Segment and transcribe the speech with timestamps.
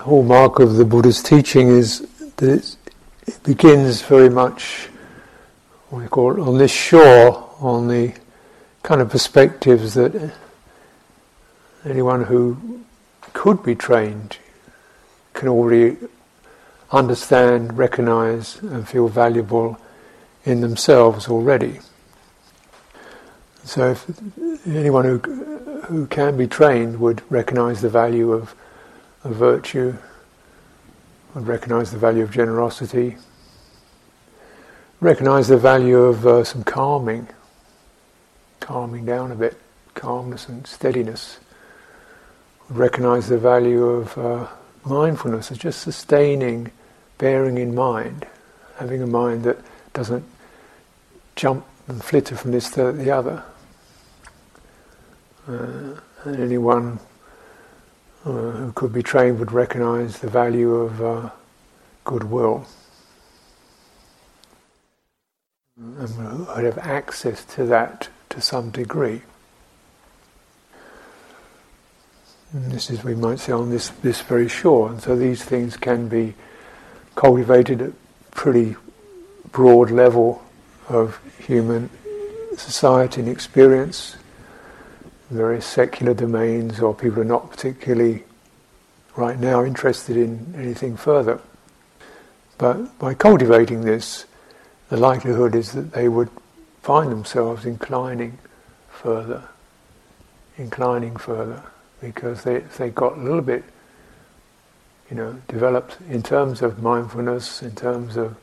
[0.00, 2.00] hallmark of the Buddha's teaching is
[2.36, 2.76] that
[3.26, 4.88] it begins very much,
[5.90, 8.14] we call it, on this shore, on the
[8.82, 10.32] kind of perspectives that
[11.84, 12.82] anyone who
[13.32, 14.38] could be trained
[15.34, 15.96] can already
[16.90, 19.78] understand, recognize, and feel valuable
[20.44, 21.78] in themselves already.
[23.64, 24.06] So, if
[24.66, 25.18] anyone who
[25.90, 28.54] who can be trained would recognize the value of,
[29.24, 29.96] of virtue,
[31.34, 33.16] would recognize the value of generosity,
[35.00, 37.28] recognize the value of uh, some calming,
[38.58, 39.56] calming down a bit,
[39.94, 41.38] calmness and steadiness.
[42.68, 44.46] Recognize the value of uh,
[44.84, 46.70] mindfulness as just sustaining,
[47.18, 48.26] bearing in mind,
[48.76, 49.58] having a mind that
[49.92, 50.24] doesn't
[51.36, 53.42] jump and flitter from this to the other.
[55.48, 57.00] Uh, and anyone
[58.24, 61.30] uh, who could be trained would recognize the value of uh,
[62.04, 62.66] goodwill
[65.76, 69.22] and would have access to that to some degree.
[72.52, 74.90] And this is, we might say, on this, this very shore.
[74.90, 76.34] And so these things can be
[77.14, 77.92] cultivated at
[78.32, 78.76] pretty
[79.52, 80.42] broad level
[80.88, 81.88] of human
[82.56, 84.16] society and experience,
[85.30, 88.24] various secular domains, or people are not particularly
[89.16, 91.40] right now interested in anything further.
[92.58, 94.26] But by cultivating this,
[94.88, 96.28] the likelihood is that they would
[96.82, 98.38] find themselves inclining
[98.90, 99.42] further,
[100.58, 101.62] inclining further,
[102.00, 103.64] because they, they got a little bit,
[105.10, 108.36] you know, developed in terms of mindfulness, in terms of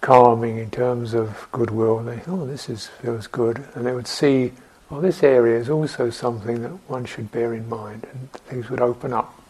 [0.00, 1.98] calming, in terms of goodwill.
[1.98, 4.52] They, oh, this is feels good, and they would see,
[4.90, 8.80] well, this area is also something that one should bear in mind, and things would
[8.80, 9.40] open up.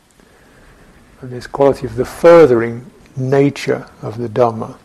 [1.23, 4.77] And this quality of the furthering nature of the Dhamma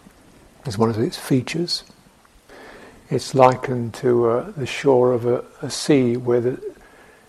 [0.65, 1.83] is one of its features.
[3.09, 6.73] It's likened to uh, the shore of a, a sea where the,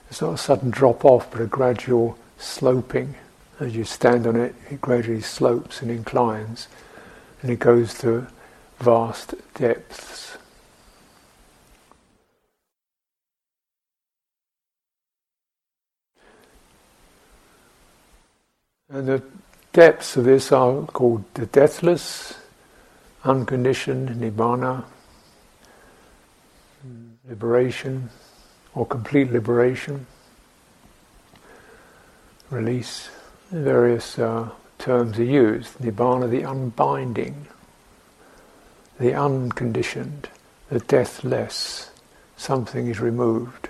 [0.09, 3.15] it's not a sudden drop off but a gradual sloping.
[3.60, 6.69] As you stand on it, it gradually slopes and inclines
[7.42, 8.26] and it goes to
[8.78, 10.38] vast depths.
[18.88, 19.22] And the
[19.72, 22.34] depths of this are called the deathless,
[23.24, 24.84] unconditioned nibbana,
[27.28, 28.10] liberation
[28.74, 30.06] or complete liberation,
[32.50, 33.10] release.
[33.50, 35.78] Various uh, terms are used.
[35.78, 37.47] Nibbana, the unbinding,
[38.98, 40.28] the unconditioned,
[40.68, 41.91] the deathless.
[42.36, 43.68] Something is removed.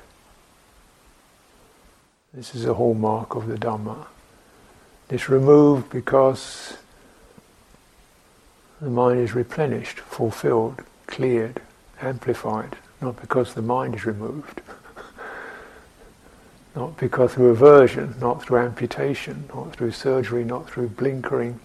[2.35, 4.07] This is a hallmark of the Dhamma.
[5.09, 6.77] It's removed because
[8.81, 11.63] the mind is replenished, fulfilled, cleared,
[12.01, 14.63] amplified, not because the mind is removed,
[16.77, 21.61] not because through aversion, not through amputation, not through surgery, not through blinkering,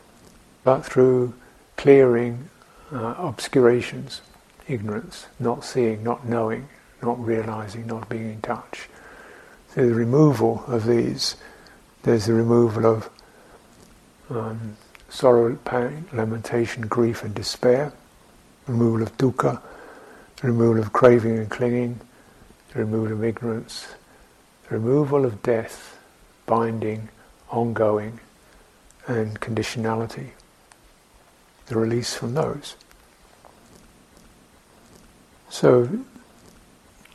[0.63, 1.33] but through
[1.77, 2.47] clearing
[2.91, 4.21] uh, obscurations,
[4.67, 6.69] ignorance, not seeing, not knowing,
[7.01, 8.87] not realizing, not being in touch.
[9.69, 11.37] Through the removal of these,
[12.03, 13.09] there's the removal of
[14.31, 14.77] um,
[15.09, 17.91] sorrow, pain, lamentation, grief and despair,
[18.67, 19.61] removal of dukkha,
[20.41, 21.99] removal of craving and clinging,
[22.73, 23.87] removal of ignorance,
[24.69, 25.97] removal of death,
[26.45, 27.09] binding,
[27.49, 28.19] ongoing,
[29.07, 30.29] and conditionality.
[31.67, 32.75] The release from those.
[35.49, 35.89] So,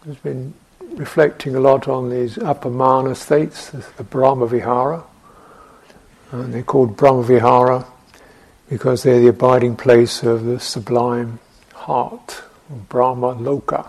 [0.04, 0.52] there's been
[0.90, 5.02] reflecting a lot on these appamana states, the Brahma Vihara,
[6.32, 7.86] and they're called Brahmavihara
[8.68, 11.38] because they're the abiding place of the sublime
[11.74, 12.42] heart,
[12.88, 13.88] Brahma Loka.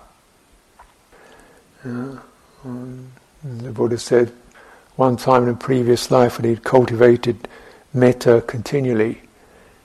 [1.83, 2.17] Uh,
[2.63, 4.31] the Buddha said
[4.95, 7.47] one time in a previous life when he'd cultivated
[7.93, 9.21] metta continually,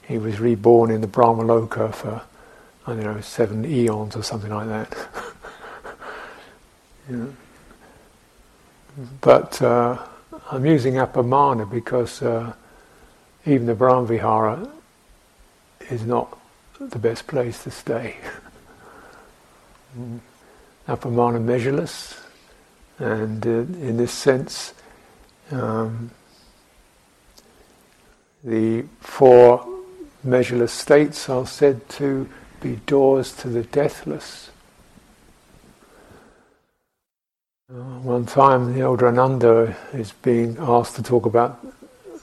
[0.07, 2.21] he was reborn in the Brahma Loka for,
[2.85, 4.95] I don't know, seven eons or something like that.
[7.09, 7.33] know.
[9.21, 9.97] But uh,
[10.53, 12.53] I'm using Appamana because uh,
[13.43, 14.69] even the Brahmavihara
[15.89, 16.39] is not
[16.79, 18.17] the best place to stay.
[20.87, 22.21] Appamana measureless,
[22.99, 24.75] and uh, in this sense,
[25.49, 26.11] um,
[28.43, 29.67] the four
[30.23, 32.29] measureless states are said to
[32.61, 34.51] be doors to the deathless.
[34.51, 34.51] Uh,
[37.69, 41.65] one time, the elder Ananda is being asked to talk about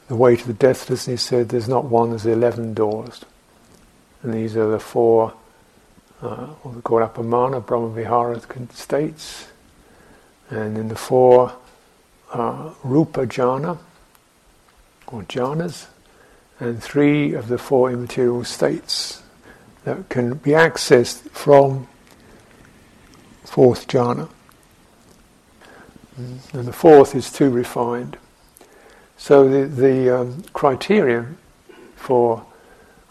[0.08, 3.24] the way to the deathless, and he said there's not one, there's 11 doors.
[4.22, 5.32] And these are the four,
[6.20, 9.48] uh, what we call Appamana, Brahmavihara states.
[10.50, 11.54] And in the four
[12.32, 13.78] uh, Rupa jhana,
[15.06, 15.86] or jhanas,
[16.58, 19.22] and three of the four immaterial states
[19.84, 21.88] that can be accessed from
[23.44, 24.28] fourth jhana.
[26.52, 28.16] And the fourth is too refined.
[29.16, 31.38] So the, the um, criterion
[31.94, 32.44] for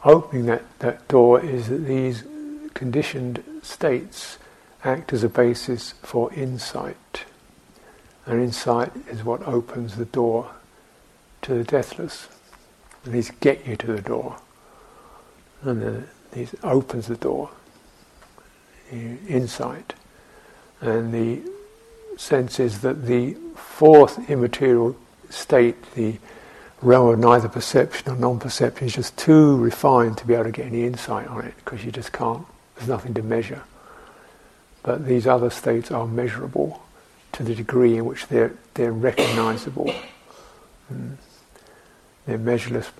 [0.03, 2.23] opening that, that door is that these
[2.73, 4.37] conditioned states
[4.83, 7.25] act as a basis for insight.
[8.25, 10.51] And insight is what opens the door
[11.41, 12.27] to the deathless.
[13.03, 14.37] And these get you to the door.
[15.61, 17.49] And the, these opens the door.
[18.91, 19.93] Insight.
[20.81, 21.41] And the
[22.19, 24.95] sense is that the fourth immaterial
[25.29, 26.17] state, the
[26.81, 30.65] realm of neither perception or non-perception, is just too refined to be able to get
[30.65, 32.45] any insight on it because you just can't.
[32.75, 33.63] There's nothing to measure.
[34.83, 36.81] But these other states are measurable
[37.33, 39.93] to the degree in which they're they're recognizable.
[40.91, 41.15] Mm.
[42.25, 42.91] They're measureless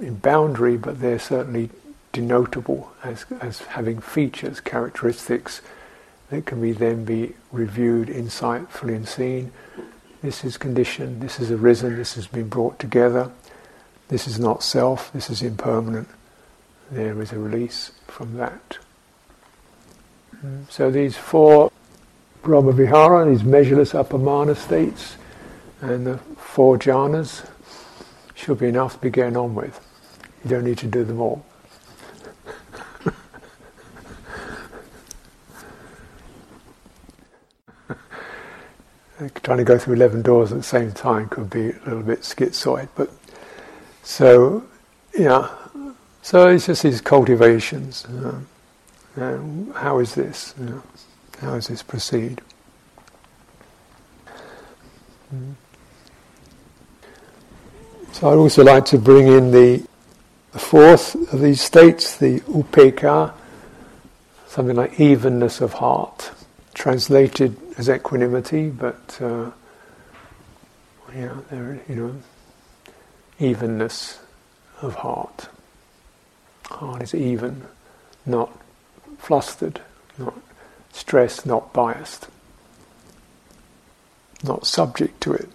[0.00, 1.70] in boundary, but they're certainly
[2.12, 5.62] denotable as as having features, characteristics
[6.32, 9.52] that can be then be reviewed insightfully and seen.
[10.22, 13.30] This is conditioned, this is arisen, this has been brought together,
[14.08, 16.08] this is not self, this is impermanent.
[16.90, 18.78] There is a release from that.
[20.70, 21.70] So these four
[22.42, 25.18] Brahmavihara, these measureless appamana states,
[25.82, 27.46] and the four jhanas
[28.34, 29.78] should be enough to be getting on with.
[30.44, 31.44] You don't need to do them all.
[39.42, 42.20] Trying to go through 11 doors at the same time could be a little bit
[42.20, 42.88] schizoid.
[42.94, 43.10] But
[44.02, 44.64] so,
[45.16, 45.50] yeah,
[46.22, 48.04] so it's just these cultivations.
[48.06, 48.40] Uh,
[49.20, 49.38] uh,
[49.74, 50.54] how is this?
[50.58, 50.82] You know,
[51.40, 52.40] how does this proceed?
[55.34, 55.54] Mm.
[58.12, 59.84] So I'd also like to bring in the,
[60.52, 63.34] the fourth of these states, the upekkha,
[64.48, 66.30] something like evenness of heart,
[66.74, 69.50] translated as equanimity, but uh,
[71.14, 72.14] yeah, there, you know,
[73.38, 74.20] evenness
[74.80, 75.48] of heart.
[76.66, 77.64] Heart is even,
[78.24, 78.50] not
[79.18, 79.80] flustered,
[80.18, 80.34] not
[80.92, 82.28] stressed, not biased,
[84.44, 85.48] not subject to it.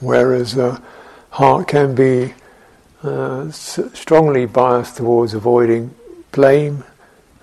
[0.00, 0.82] Whereas a
[1.30, 2.34] heart can be
[3.02, 5.94] uh, strongly biased towards avoiding
[6.30, 6.84] blame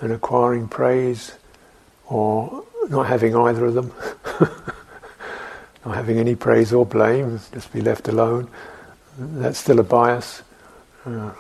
[0.02, 1.34] and acquiring praise
[2.08, 3.94] or not having either of them,
[5.86, 8.50] not having any praise or blame, just be left alone.
[9.18, 10.42] That's still a bias.
[11.06, 11.32] Uh,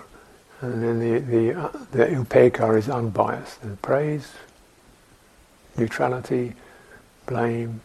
[0.62, 3.60] and then the the, uh, the upekkha is unbiased.
[3.81, 4.31] Praise,
[5.78, 6.54] neutrality,
[7.25, 7.81] blame.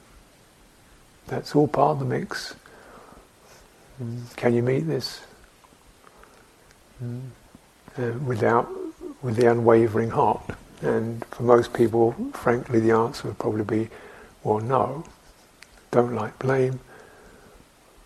[1.26, 2.54] That's all part of the mix.
[4.36, 5.20] Can you meet this
[7.02, 8.68] uh, without
[9.22, 10.42] with the unwavering heart?
[10.84, 13.88] And for most people, frankly, the answer would probably be,
[14.42, 15.04] well, no.
[15.90, 16.80] Don't like blame.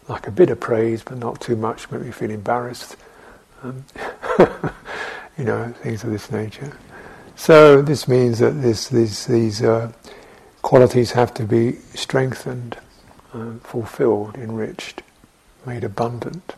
[0.08, 2.97] Like a bit of praise, but not too much, make me feel embarrassed.
[3.62, 3.85] Um,
[5.37, 6.73] you know, things of this nature.
[7.35, 9.92] So this means that this, this, these uh,
[10.62, 12.78] qualities have to be strengthened,
[13.35, 15.02] uh, fulfilled, enriched,
[15.66, 16.54] made abundant.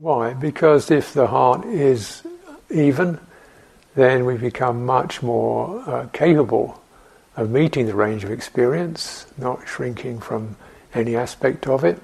[0.00, 0.32] Why?
[0.32, 2.22] Because if the heart is
[2.70, 3.18] even,
[3.94, 6.80] then we become much more uh, capable
[7.36, 10.56] of meeting the range of experience, not shrinking from
[10.94, 12.00] any aspect of it,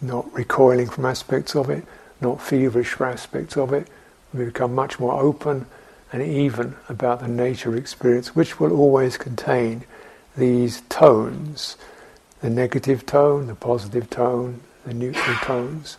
[0.00, 1.84] not recoiling from aspects of it,
[2.20, 3.88] not feverish for aspects of it.
[4.32, 5.66] We become much more open
[6.12, 9.82] and even about the nature of experience, which will always contain
[10.36, 11.76] these tones
[12.42, 15.96] the negative tone, the positive tone, the neutral tones.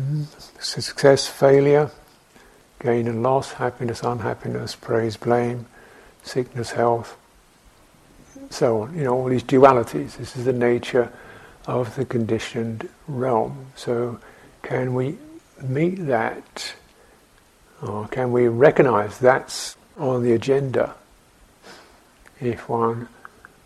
[0.00, 0.26] Mm.
[0.60, 1.90] Success, failure,
[2.80, 5.66] gain and loss, happiness, unhappiness, praise, blame,
[6.22, 7.16] sickness, health,
[8.50, 8.96] so on.
[8.96, 10.16] You know, all these dualities.
[10.16, 11.12] This is the nature
[11.66, 13.66] of the conditioned realm.
[13.76, 14.18] So,
[14.62, 15.18] can we
[15.62, 16.74] meet that?
[17.82, 20.94] Or can we recognize that's on the agenda
[22.40, 23.08] if one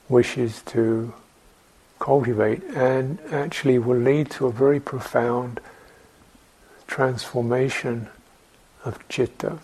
[0.09, 1.13] wishes to
[1.99, 5.61] cultivate and actually will lead to a very profound
[6.89, 8.09] transformation
[8.85, 9.59] of citta,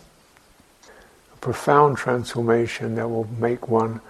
[1.33, 4.00] a profound transformation that will make one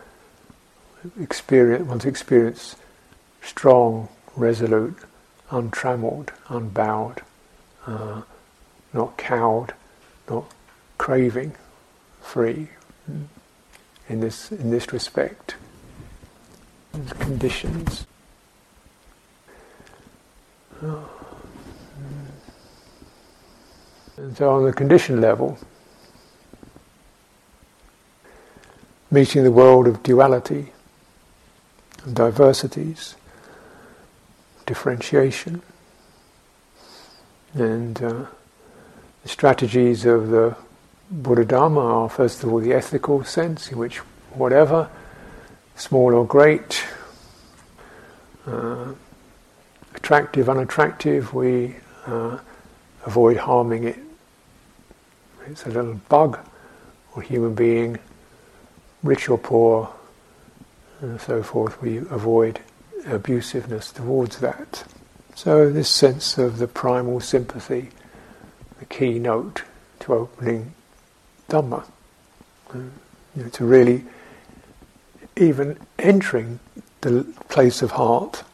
[1.18, 2.76] experience one's experience
[3.42, 4.98] strong, resolute,
[5.50, 7.22] untrammeled, unbowed,
[7.86, 8.22] uh,
[8.92, 9.74] not cowed,
[10.28, 10.50] not
[10.98, 11.54] craving,
[12.22, 12.68] free
[14.08, 15.54] in this in this respect.
[17.20, 18.06] Conditions.
[20.82, 21.13] Oh.
[24.16, 25.58] And so on the condition level,
[29.10, 30.72] meeting the world of duality,
[32.04, 33.16] of diversities,
[34.66, 35.62] differentiation,
[37.54, 38.24] and uh,
[39.22, 40.56] the strategies of the
[41.10, 43.98] Buddha Dharma are first of all the ethical sense in which
[44.32, 44.88] whatever,
[45.76, 46.84] small or great,
[48.46, 48.92] uh,
[49.94, 52.38] attractive, or unattractive, we uh,
[53.06, 54.03] avoid harming it.
[55.46, 56.38] It's a little bug
[57.14, 57.98] or human being,
[59.02, 59.92] rich or poor,
[61.00, 61.80] and so forth.
[61.82, 62.60] We avoid
[63.04, 64.84] abusiveness towards that.
[65.34, 67.90] So, this sense of the primal sympathy,
[68.78, 69.62] the keynote
[70.00, 70.74] to opening
[71.50, 71.84] Dhamma,
[72.74, 72.90] you
[73.36, 74.04] know, to really
[75.36, 76.60] even entering
[77.00, 78.44] the place of heart,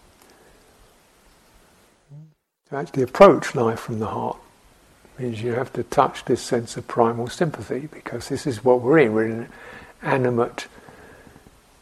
[2.71, 4.39] to actually approach life from the heart
[5.21, 8.99] means you have to touch this sense of primal sympathy because this is what we're
[8.99, 9.13] in.
[9.13, 9.49] We're in an
[10.03, 10.67] animate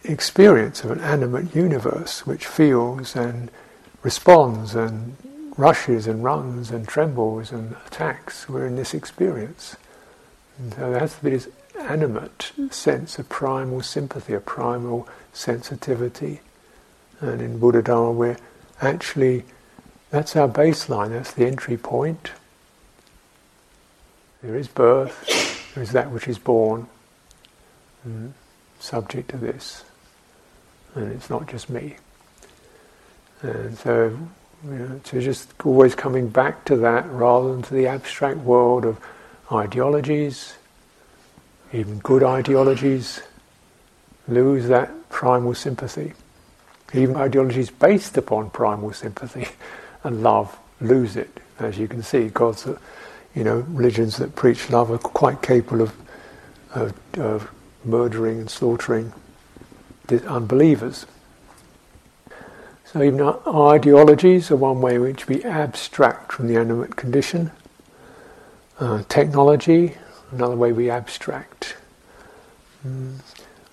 [0.05, 3.51] experience of an animate universe which feels and
[4.03, 5.17] responds and
[5.57, 8.49] rushes and runs and trembles and attacks.
[8.49, 9.77] We're in this experience.
[10.59, 16.41] And so there has to be this animate sense of primal sympathy, a primal sensitivity.
[17.21, 18.39] And in Buddha Dharma, we're
[18.81, 19.45] actually,
[20.11, 22.31] that's our baseline, that's the entry point.
[24.43, 26.87] There is birth, there is that which is born,
[28.07, 28.33] mm,
[28.79, 29.85] subject to this.
[30.95, 31.97] And it's not just me.
[33.43, 34.17] And so,
[34.65, 38.85] you know, to just always coming back to that rather than to the abstract world
[38.85, 38.99] of
[39.51, 40.57] ideologies,
[41.73, 43.21] even good ideologies,
[44.27, 46.13] lose that primal sympathy.
[46.95, 49.49] Even ideologies based upon primal sympathy
[50.05, 51.41] and love lose it.
[51.59, 52.69] As you can see, God's
[53.35, 55.95] you know, religions that preach love are quite capable of,
[56.75, 57.51] of, of
[57.85, 59.13] murdering and slaughtering
[60.27, 61.07] unbelievers.
[62.85, 67.51] So even our ideologies are one way in which we abstract from the animate condition.
[68.81, 69.95] Uh, technology,
[70.31, 71.77] another way we abstract.
[72.87, 73.19] Mm.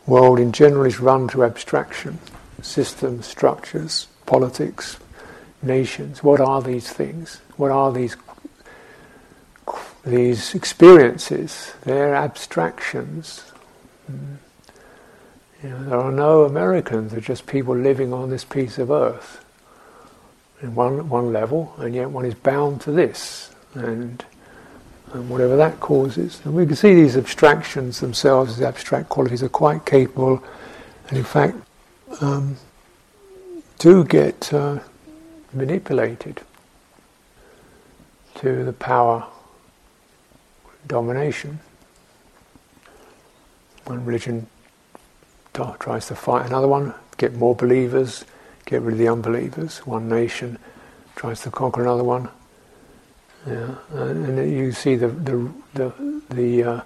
[0.06, 2.20] World in general is run through abstraction.
[2.62, 4.98] Systems, structures, politics,
[5.62, 6.24] nations.
[6.24, 7.42] What are these things?
[7.56, 8.16] What are these
[10.06, 13.44] these experiences, they're abstractions.
[14.12, 14.38] Mm.
[15.64, 19.44] You know, there are no Americans, they're just people living on this piece of earth
[20.62, 24.24] in one, one level, and yet one is bound to this, and,
[25.12, 26.40] and whatever that causes.
[26.46, 30.44] And we can see these abstractions themselves, these abstract qualities, are quite capable,
[31.10, 31.58] and in fact,
[32.22, 32.58] um,
[33.80, 34.80] do get uh,
[35.52, 36.42] manipulated
[38.36, 39.28] to the power
[40.88, 41.60] domination.
[43.86, 44.48] One religion
[45.54, 48.26] tries to fight another one, get more believers,
[48.66, 49.80] get rid of the unbelievers.
[49.80, 50.58] One nation
[51.16, 52.30] tries to conquer another one.
[53.48, 56.82] Yeah, and you see the the the, the uh,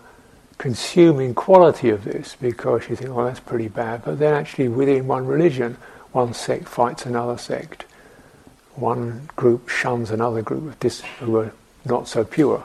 [0.57, 4.03] consuming quality of this because you think, well, that's pretty bad.
[4.03, 5.77] But then actually, within one religion,
[6.11, 7.85] one sect fights another sect.
[8.75, 11.53] One group shuns another group of dis- who are
[11.85, 12.63] not so pure.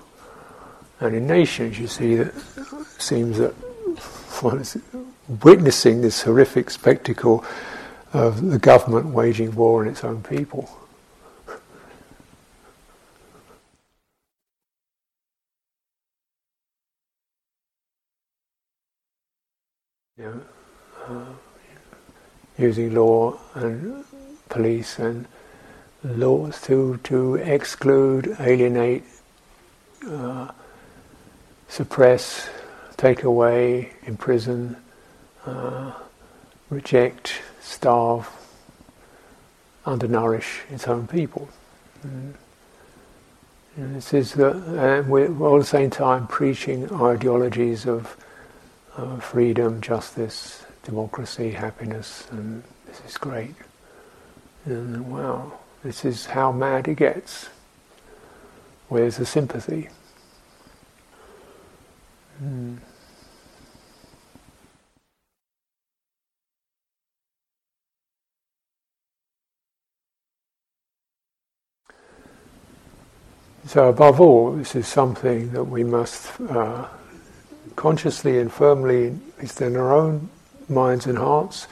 [1.04, 3.52] And in nations, you see that it seems that
[4.40, 4.78] one is
[5.42, 7.44] witnessing this horrific spectacle
[8.14, 10.66] of the government waging war on its own people.
[20.16, 20.40] You know,
[21.06, 21.25] uh,
[22.56, 24.06] using law and
[24.49, 25.26] police and
[26.02, 29.04] laws to, to exclude, alienate,
[30.08, 30.50] uh,
[31.68, 32.49] suppress,
[32.97, 34.76] take away, imprison,
[35.47, 35.92] uh,
[36.71, 38.28] reject, starve,
[39.85, 41.49] undernourish its own people.
[42.06, 42.35] Mm.
[43.76, 48.16] And this is the, and we're all at the same time preaching ideologies of
[49.21, 53.54] freedom, justice, democracy, happiness, and this is great.
[54.64, 57.49] And wow, this is how mad it gets.
[58.88, 59.88] Where's the sympathy?
[62.38, 62.76] Hmm.
[73.66, 76.86] So, above all, this is something that we must uh,
[77.76, 80.28] consciously and firmly, within in our own
[80.68, 81.66] minds and hearts,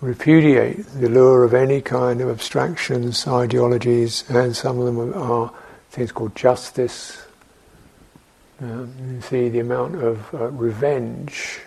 [0.00, 5.52] repudiate the lure of any kind of abstractions, ideologies, and some of them are
[5.90, 7.27] things called justice,
[8.60, 11.60] um, see the amount of uh, revenge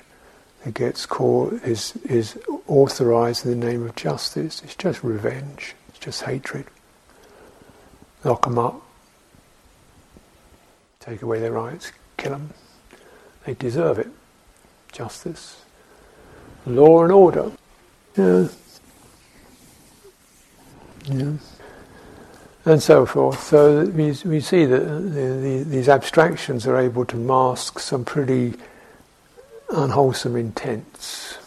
[0.64, 4.62] that gets called is is authorized in the name of justice.
[4.64, 5.74] It's just revenge.
[5.90, 6.66] It's just hatred.
[8.24, 8.82] Lock them up.
[11.00, 11.92] Take away their rights.
[12.18, 12.50] Kill them.
[13.46, 14.10] They deserve it.
[14.92, 15.64] Justice.
[16.66, 17.52] Law and order.
[18.18, 18.48] Yeah.
[21.06, 21.34] Yeah.
[22.64, 23.42] And so forth.
[23.42, 28.54] So we, we see that the, the, these abstractions are able to mask some pretty
[29.70, 31.38] unwholesome intents.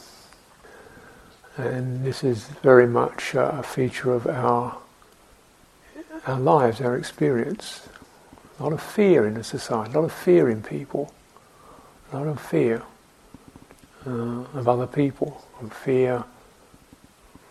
[1.57, 4.79] And this is very much a feature of our
[6.27, 7.89] our lives, our experience.
[8.59, 11.13] A lot of fear in the society, a lot of fear in people,
[12.13, 12.83] a lot of fear
[14.07, 16.25] uh, of other people, of fear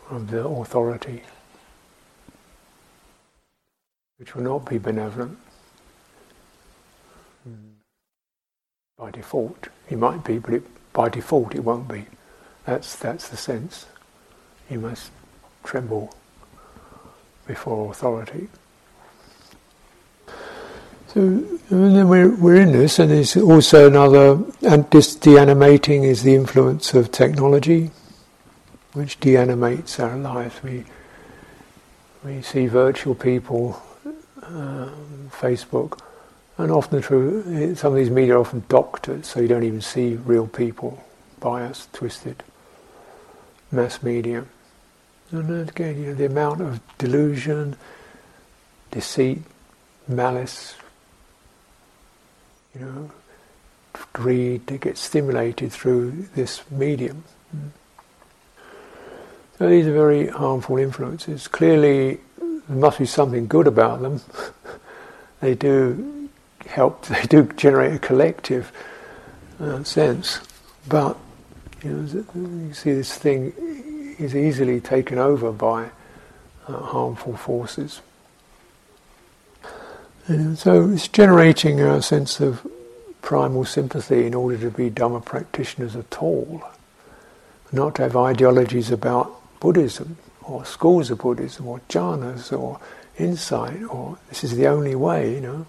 [0.10, 1.24] of the authority,
[4.24, 5.38] which will not be benevolent
[7.46, 7.74] mm-hmm.
[8.98, 9.68] by default.
[9.90, 12.06] It might be, but it, by default it won't be.
[12.66, 13.86] That's that's the sense.
[14.70, 15.12] You must
[15.66, 16.16] tremble
[17.46, 18.48] before authority.
[21.08, 26.24] So and then we're, we're in this, and there's also another, and this deanimating is
[26.24, 27.92] the influence of technology
[28.94, 30.64] which deanimates our lives.
[30.64, 30.86] We
[32.24, 33.82] we see virtual people,
[34.44, 34.90] uh,
[35.30, 36.00] Facebook,
[36.58, 40.16] and often through some of these media are often doctored, so you don't even see
[40.16, 41.04] real people,
[41.40, 42.44] biased, twisted,
[43.72, 44.46] mass media.
[45.32, 47.76] And again, you know, the amount of delusion,
[48.92, 49.42] deceit,
[50.08, 50.76] malice,
[52.76, 53.12] you know,
[54.14, 57.24] greed that gets stimulated through this medium.
[59.58, 61.48] So these are very harmful influences.
[61.48, 62.20] Clearly,
[62.68, 64.22] there must be something good about them.
[65.42, 66.30] they do
[66.66, 67.06] help.
[67.08, 68.72] They do generate a collective
[69.60, 70.40] uh, sense,
[70.88, 71.18] but
[71.84, 73.54] you, know, you see this thing
[74.20, 75.90] is easily taken over by
[76.68, 78.02] uh, harmful forces.
[80.28, 82.66] And so it's generating a sense of
[83.22, 86.64] primal sympathy in order to be Dhamma practitioners at all,
[87.72, 92.80] not to have ideologies about Buddhism or schools of Buddhism or jhanas or
[93.18, 95.66] insight or this is the only way, you know.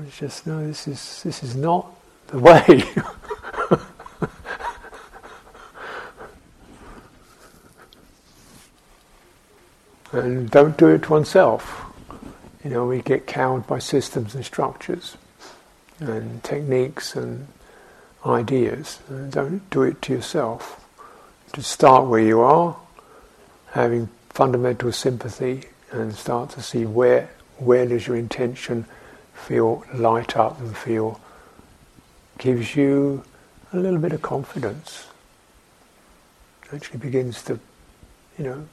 [0.00, 1.90] It's just no, this is this is not
[2.28, 2.84] the way.
[10.12, 11.84] and don't do it to oneself.
[12.64, 15.16] You know, we get cowed by systems and structures
[16.00, 17.48] and techniques and
[18.24, 19.00] ideas.
[19.08, 20.87] And don't do it to yourself
[21.52, 22.76] to start where you are,
[23.70, 28.86] having fundamental sympathy, and start to see where where does your intention
[29.34, 31.20] feel light up and feel
[32.38, 33.22] gives you
[33.72, 35.06] a little bit of confidence.
[36.72, 37.58] Actually begins to,
[38.38, 38.68] you know,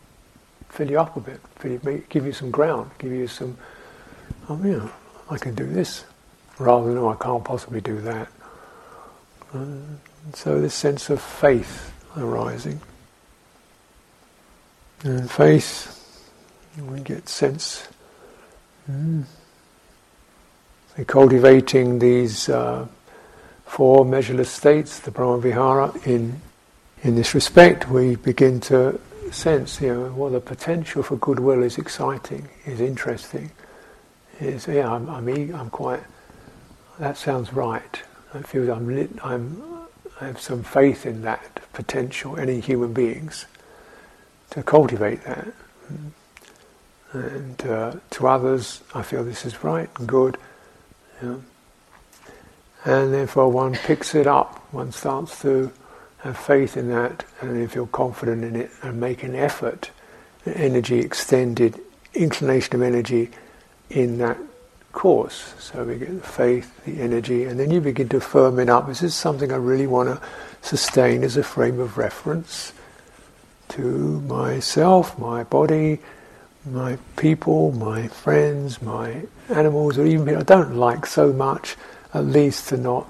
[0.70, 3.58] fill you up a bit, you, give you some ground, give you some,
[4.50, 4.92] oh, know,
[5.30, 6.04] I can do this,
[6.60, 8.28] rather than, oh, I can't possibly do that.
[9.54, 9.66] Uh,
[10.34, 12.80] so this sense of faith arising.
[15.04, 15.92] And faith,
[16.80, 17.88] we get sense.
[18.90, 19.26] Mm,
[21.08, 22.88] cultivating these uh,
[23.66, 26.42] four measureless states, the Brahmavihara, in
[27.04, 29.00] in this respect, we begin to
[29.32, 33.52] sense, you know, well, the potential for goodwill is exciting, is interesting.
[34.40, 36.02] Is yeah, I'm, I'm, I'm quite.
[36.98, 38.02] That sounds right.
[38.34, 39.75] I feel I'm lit, I'm
[40.22, 43.46] I have some faith in that potential, any human beings,
[44.52, 45.48] to cultivate that.
[47.12, 50.38] And uh, to others, I feel this is right and good.
[51.22, 51.44] And
[53.14, 55.72] therefore, one picks it up, one starts to
[56.20, 59.92] have faith in that and then feel confident in it and make an effort,
[60.46, 61.80] energy extended,
[62.14, 63.30] inclination of energy
[63.90, 64.38] in that
[64.96, 65.54] course.
[65.60, 68.88] So we get the faith, the energy, and then you begin to firm it up.
[68.88, 70.20] This Is something I really want to
[70.62, 72.74] sustain as a frame of reference
[73.70, 76.00] to myself, my body,
[76.66, 81.76] my people, my friends, my animals, or even people I don't like so much,
[82.14, 83.08] at least to not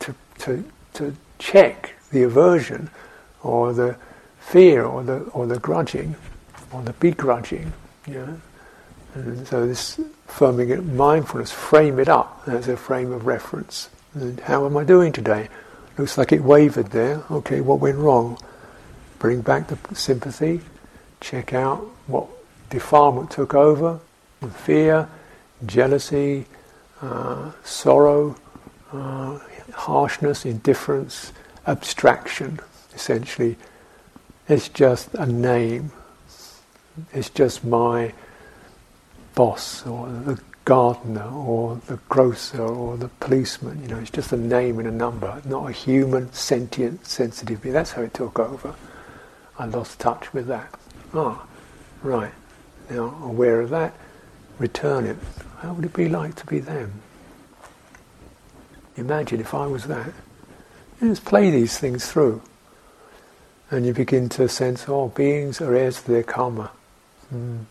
[0.00, 2.88] to to to check the aversion
[3.42, 3.96] or the
[4.40, 6.14] fear or the or the grudging
[6.72, 7.72] or the begrudging,
[8.06, 8.40] know
[9.14, 10.00] And so this
[10.32, 13.90] firming it, mindfulness, frame it up as a frame of reference.
[14.14, 15.48] And how am I doing today?
[15.98, 17.22] Looks like it wavered there.
[17.30, 18.38] Okay, what went wrong?
[19.18, 20.62] Bring back the sympathy.
[21.20, 22.28] Check out what
[22.70, 24.00] defilement took over.
[24.64, 25.08] Fear,
[25.66, 26.46] jealousy,
[27.00, 28.36] uh, sorrow,
[28.92, 29.38] uh,
[29.74, 31.32] harshness, indifference,
[31.66, 32.58] abstraction,
[32.94, 33.56] essentially.
[34.48, 35.92] It's just a name.
[37.12, 38.12] It's just my
[39.34, 43.82] boss or the gardener or the grocer or the policeman.
[43.82, 47.72] You know, it's just a name and a number, not a human, sentient, sensitive being.
[47.72, 48.74] That's how it took over.
[49.58, 50.72] I lost touch with that.
[51.14, 51.44] Ah,
[52.02, 52.32] right.
[52.90, 53.94] Now, aware of that,
[54.58, 55.16] return it.
[55.58, 56.92] How would it be like to be them?
[58.96, 60.12] Imagine if I was that.
[61.00, 62.42] You just play these things through.
[63.70, 66.70] And you begin to sense, oh, beings are heirs to their karma.
[67.34, 67.64] Mm.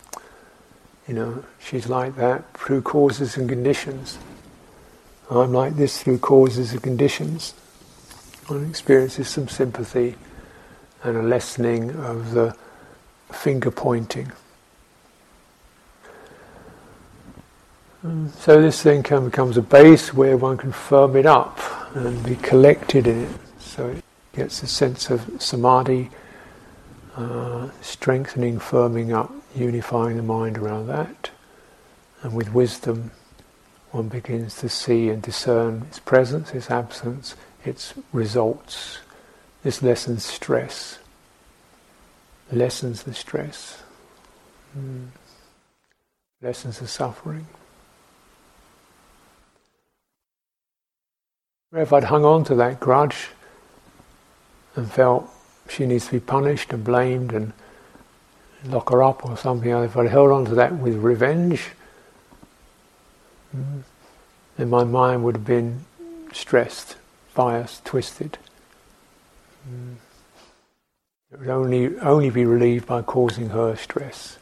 [1.12, 4.18] You know, she's like that through causes and conditions.
[5.30, 7.52] I'm like this through causes and conditions.
[8.48, 10.16] One experiences some sympathy
[11.04, 12.56] and a lessening of the
[13.30, 14.32] finger pointing.
[18.38, 21.60] So this then can becomes a base where one can firm it up
[21.94, 23.40] and be collected in it.
[23.60, 26.10] So it gets a sense of samadhi,
[27.16, 31.32] uh, strengthening, firming up, unifying the mind around that.
[32.22, 33.12] And with wisdom,
[33.92, 39.00] one begins to see and discern its presence, its absence, its results.
[39.64, 41.00] This lessens stress,
[42.52, 43.84] lessens the stress,
[44.78, 45.08] mm.
[46.42, 47.48] lessens the suffering.
[51.74, 53.30] If I'd hung on to that grudge
[54.76, 55.30] and felt
[55.72, 57.54] she needs to be punished and blamed and
[58.66, 61.70] lock her up or something, if I'd held on to that with revenge,
[63.56, 63.84] mm,
[64.58, 65.86] then my mind would have been
[66.34, 66.98] stressed,
[67.34, 68.38] biased, twisted.
[69.68, 69.96] Mm.
[71.32, 74.38] It would only only be relieved by causing her stress,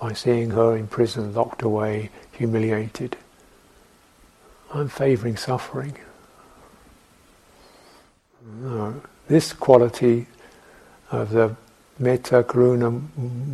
[0.00, 3.16] by seeing her in prison, locked away, humiliated.
[4.72, 5.98] I'm favouring suffering.
[8.62, 9.02] No.
[9.30, 10.26] This quality
[11.12, 11.54] of the
[12.00, 13.00] metta, karuna,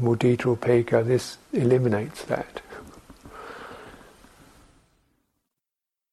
[0.00, 2.62] mudita, upekkha, this eliminates that.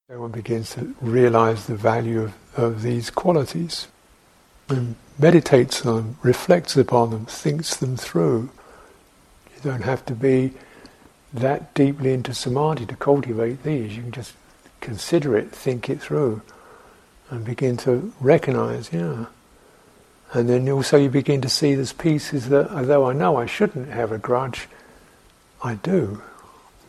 [0.09, 3.87] one begins to realize the value of, of these qualities
[4.67, 8.49] and meditates on them, reflects upon them, thinks them through.
[9.55, 10.55] You don't have to be
[11.33, 13.95] that deeply into samadhi to cultivate these.
[13.95, 14.33] You can just
[14.81, 16.41] consider it, think it through
[17.29, 19.27] and begin to recognize, yeah.
[20.33, 23.89] And then also you begin to see there's pieces that, although I know I shouldn't
[23.89, 24.67] have a grudge,
[25.63, 26.21] I do.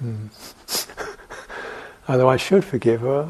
[0.03, 0.31] Mm.
[2.09, 3.29] although I should forgive her,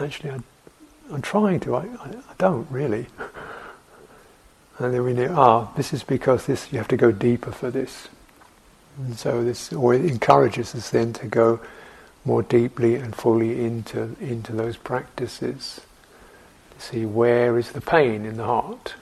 [0.00, 3.06] actually I, am trying to, I, I, I, don't really.
[4.78, 7.70] And then we know, ah, this is because this you have to go deeper for
[7.70, 8.08] this.
[8.98, 11.60] And so this, or it encourages us then to go
[12.26, 15.80] more deeply and fully into, into those practices.
[16.78, 18.94] See where is the pain in the heart.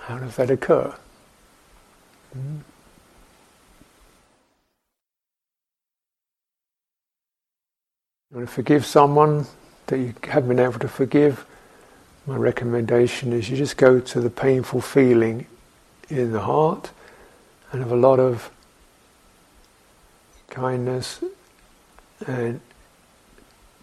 [0.00, 0.94] How does that occur?
[2.32, 2.58] Hmm?
[8.30, 9.46] You want to forgive someone
[9.86, 11.44] that you haven't been able to forgive?
[12.26, 15.46] My recommendation is you just go to the painful feeling
[16.08, 16.90] in the heart
[17.70, 18.50] and have a lot of
[20.48, 21.22] kindness
[22.26, 22.60] and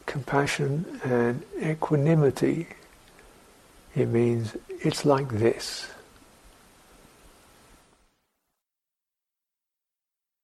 [0.10, 2.68] compassion and equanimity.
[3.96, 5.88] It means it's like this.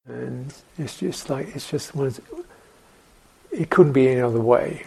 [0.08, 2.14] And it's just like, it's just one,
[3.52, 4.86] it couldn't be any other way.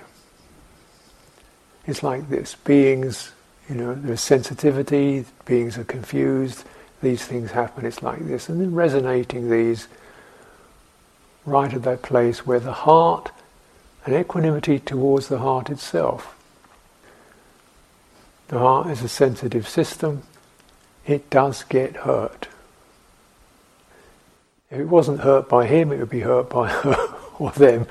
[1.87, 2.55] It's like this.
[2.55, 3.33] Beings,
[3.69, 6.65] you know, there's sensitivity, beings are confused,
[7.03, 8.49] these things happen, it's like this.
[8.49, 9.89] And then resonating these
[11.45, 13.33] right at that place where the heart
[14.09, 16.35] and equanimity towards the heart itself.
[18.49, 20.23] The heart is a sensitive system,
[21.07, 22.49] it does get hurt.
[24.71, 26.97] If it wasn't hurt by him, it would be hurt by her
[27.39, 27.87] or them,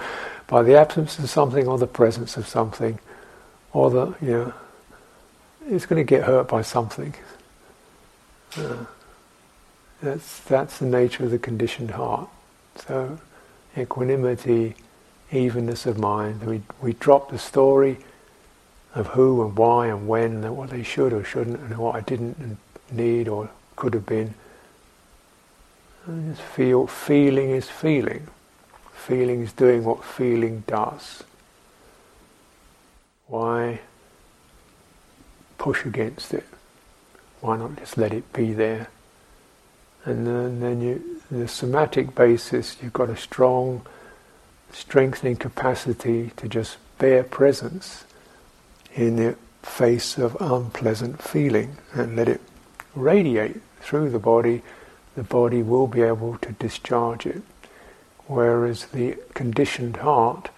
[0.47, 2.97] by the absence of something or the presence of something,
[3.71, 4.53] or the, you know,
[5.69, 7.13] it's going to get hurt by something.
[8.58, 8.86] Uh,
[10.01, 12.27] that's, that's the nature of the conditioned heart.
[12.88, 13.19] So,
[13.77, 14.73] equanimity,
[15.31, 16.43] evenness of mind.
[16.43, 17.97] We, we drop the story
[18.95, 22.01] of who and why and when and what they should or shouldn't and what I
[22.01, 22.57] didn't
[22.91, 24.33] need or could have been.
[26.05, 28.27] And just feel, feeling is feeling.
[28.93, 31.23] Feeling is doing what feeling does.
[33.27, 33.81] Why
[35.57, 36.45] push against it?
[37.41, 38.89] Why not just let it be there?
[40.05, 43.85] And then, then you, the somatic basis, you've got a strong,
[44.71, 48.06] strengthening capacity to just bear presence
[48.95, 52.41] in the face of unpleasant feeling and let it
[52.95, 54.62] radiate through the body.
[55.15, 57.41] The body will be able to discharge it.
[58.27, 60.49] Whereas the conditioned heart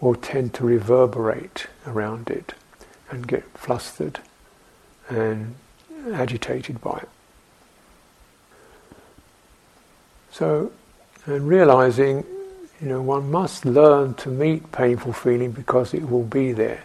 [0.00, 2.54] will tend to reverberate around it
[3.10, 4.20] and get flustered
[5.08, 5.54] and
[6.12, 7.08] agitated by it.
[10.32, 10.72] So,
[11.26, 12.24] and realizing,
[12.80, 16.82] you know, one must learn to meet painful feeling because it will be there.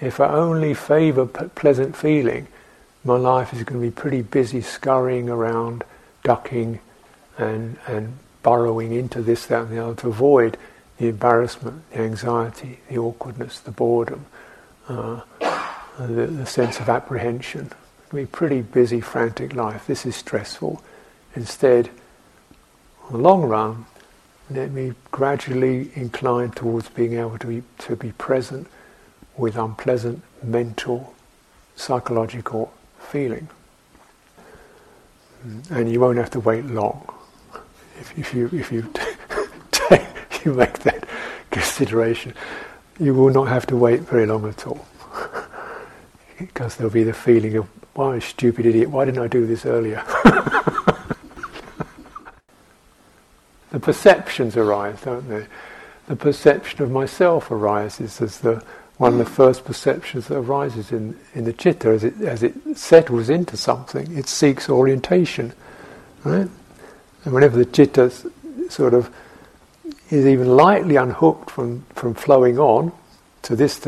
[0.00, 2.48] If I only favour pleasant feeling,
[3.04, 5.84] my life is going to be pretty busy scurrying around,
[6.24, 6.80] ducking,
[7.38, 10.56] and and burrowing into this, that, and the other to avoid
[10.98, 14.26] the embarrassment, the anxiety, the awkwardness, the boredom,
[14.88, 15.20] uh,
[15.98, 17.70] the, the, sense of apprehension.
[18.06, 19.86] It'll be a pretty busy, frantic life.
[19.86, 20.82] This is stressful.
[21.34, 23.86] Instead, in the long run,
[24.50, 28.66] let me gradually incline towards being able to be, to be present
[29.36, 31.14] with unpleasant mental,
[31.76, 33.48] psychological feeling.
[35.70, 37.14] And you won't have to wait long
[38.00, 38.90] if, if you if you
[39.70, 40.02] take,
[40.44, 41.06] you make that
[41.50, 42.34] consideration.
[42.98, 44.86] You will not have to wait very long at all,
[46.38, 50.02] because there'll be the feeling of why stupid idiot, why didn't I do this earlier?
[53.84, 55.46] perceptions arise, don't they?
[56.08, 58.62] The perception of myself arises as the
[58.96, 62.54] one of the first perceptions that arises in, in the chitta as it as it
[62.76, 64.16] settles into something.
[64.16, 65.52] It seeks orientation,
[66.24, 66.48] right?
[67.24, 68.12] And whenever the chitta
[68.68, 69.14] sort of
[70.10, 72.92] is even lightly unhooked from, from flowing on
[73.42, 73.84] to this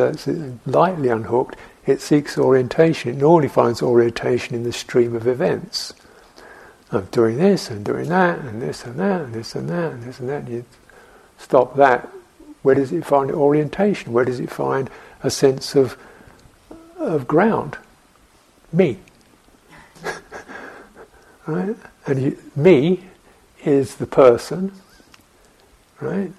[0.67, 1.57] lightly unhooked,
[1.87, 3.13] it seeks orientation.
[3.13, 5.95] It normally finds orientation in the stream of events.
[6.93, 10.03] I'm doing this and doing that and this and that and this and that and
[10.03, 10.43] this and that.
[10.43, 10.65] And you
[11.39, 12.09] stop that.
[12.63, 14.13] Where does it find orientation?
[14.13, 14.91] Where does it find
[15.23, 15.97] a sense of
[16.99, 17.79] of ground?
[18.73, 18.99] Me.
[21.47, 21.77] right?
[22.07, 23.05] And you, me
[23.65, 24.73] is the person,
[26.01, 26.33] right?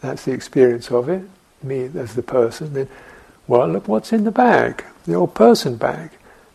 [0.00, 1.22] That's the experience of it.
[1.62, 2.74] Me as the person.
[2.74, 2.88] Then,
[3.46, 4.84] well, look what's in the bag.
[5.06, 6.10] The old person bag.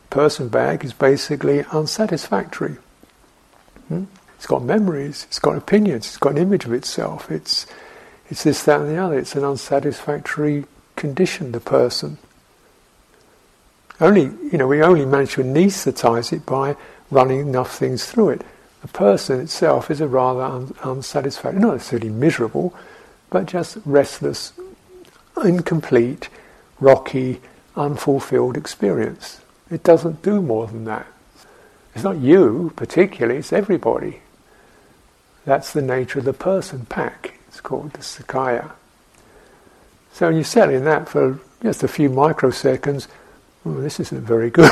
[0.10, 2.78] Person bag is basically unsatisfactory.
[3.94, 4.06] Hmm?
[4.36, 7.32] It's got memories, it's got opinions, it's got an image of itself.
[7.32, 7.66] It's
[8.30, 9.18] it's this, that, and the other.
[9.20, 11.52] It's an unsatisfactory condition.
[11.52, 12.18] The person.
[14.02, 16.76] Only you know we only manage to anaesthetize it by
[17.12, 18.42] running enough things through it.
[18.82, 22.76] The person itself is a rather un- unsatisfactory, not necessarily miserable,
[23.30, 24.52] but just restless,
[25.42, 26.28] incomplete,
[26.82, 27.40] rocky,
[27.78, 29.40] unfulfilled experience.
[29.72, 31.08] It doesn't do more than that.
[31.96, 34.22] It's not you particularly, it's everybody.
[35.46, 37.40] That's the nature of the person pack.
[37.48, 38.72] It's called the Sakkaya.
[40.14, 43.08] So when you settle in that for just a few microseconds,
[43.66, 44.72] oh, this isn't very good.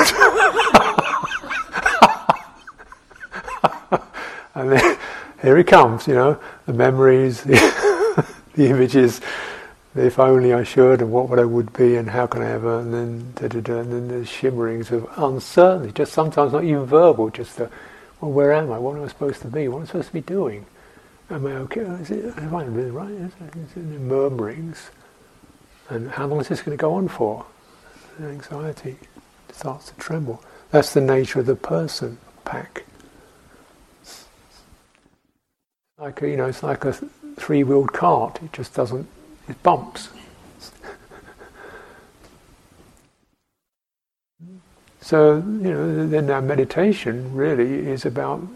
[4.54, 4.98] and then
[5.42, 9.20] here he comes, you know, the memories, the, the images,
[9.94, 12.78] if only I should, and what would I would be, and how can I ever,
[12.80, 16.86] and then da, da, da, and then the shimmerings of uncertainty, just sometimes not even
[16.86, 17.70] verbal, just the,
[18.20, 18.78] well, where am I?
[18.78, 19.68] What am I supposed to be?
[19.68, 20.64] What am I supposed to be doing?
[21.30, 21.80] Am I okay?
[21.80, 23.10] Is it, am I really right?
[23.10, 24.90] Is it, is it murmurings?
[25.88, 27.44] And how long is this going to go on for?
[28.20, 28.96] Anxiety
[29.52, 30.42] starts to tremble.
[30.70, 32.84] That's the nature of the person pack.
[35.98, 36.92] Like a, you know, it's like a
[37.36, 38.40] three-wheeled cart.
[38.42, 39.06] It just doesn't
[39.62, 40.08] bumps.
[45.00, 48.46] So, you know, then our meditation really is about,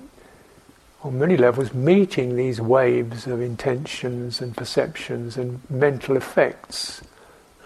[1.03, 7.03] on many levels, meeting these waves of intentions and perceptions and mental effects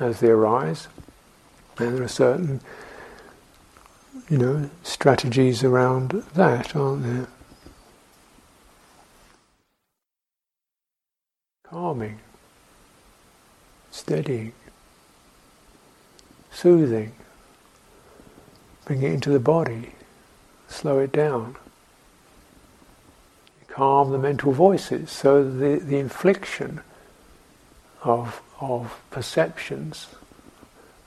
[0.01, 0.89] as they arise.
[1.79, 2.61] And there are certain,
[4.29, 7.27] you know, strategies around that, aren't there?
[11.65, 12.19] Calming
[13.91, 14.53] steadying,
[16.53, 17.13] soothing.
[18.85, 19.93] Bring it into the body,
[20.69, 21.57] slow it down.
[23.69, 26.81] Calm the mental voices so the, the infliction
[28.03, 30.09] of, of perceptions,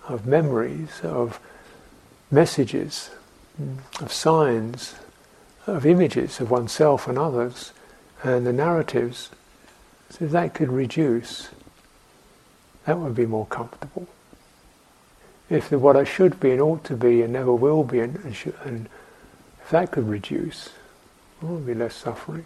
[0.07, 1.39] of memories, of
[2.31, 3.09] messages,
[3.99, 4.95] of signs
[5.65, 7.71] of images of oneself and others
[8.23, 9.29] and the narratives,
[10.09, 11.49] so that could reduce,
[12.85, 14.07] that would be more comfortable.
[15.49, 18.15] If the, what I should be and ought to be and never will be, and,
[18.17, 18.89] and, and
[19.61, 20.69] if that could reduce,
[21.41, 22.45] there would be less suffering.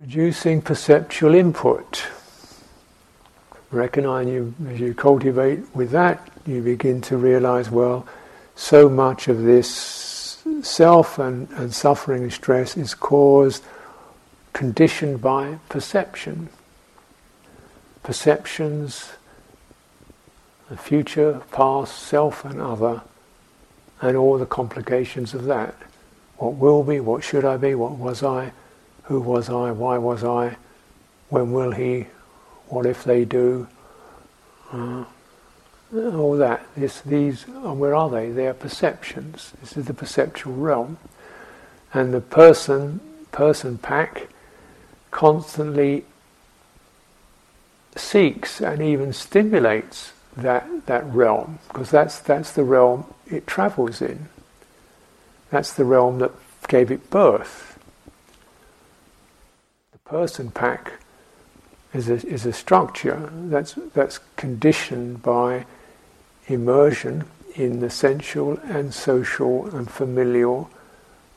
[0.00, 2.06] Reducing perceptual input.
[3.70, 8.06] Recognize you as you cultivate with that, you begin to realize, well,
[8.54, 13.64] so much of this self and, and suffering and stress is caused,
[14.52, 16.48] conditioned by perception.
[18.06, 19.10] Perceptions,
[20.70, 23.02] the future, past, self and other,
[24.00, 25.74] and all the complications of that.
[26.36, 28.52] What will be, what should I be, what was I,
[29.02, 30.56] who was I, why was I,
[31.30, 32.06] when will he,
[32.68, 33.66] what if they do,
[34.72, 35.04] uh,
[35.92, 36.64] all that.
[36.76, 38.30] This, these, where are they?
[38.30, 39.52] They are perceptions.
[39.60, 40.98] This is the perceptual realm.
[41.92, 43.00] And the person,
[43.32, 44.28] person pack
[45.10, 46.04] constantly
[47.96, 54.28] seeks and even stimulates that, that realm, because that's, that's the realm it travels in.
[55.50, 56.32] That's the realm that
[56.68, 57.78] gave it birth.
[59.92, 60.94] The person pack
[61.94, 65.64] is a, is a structure that's, that's conditioned by
[66.46, 70.68] immersion in the sensual and social and familial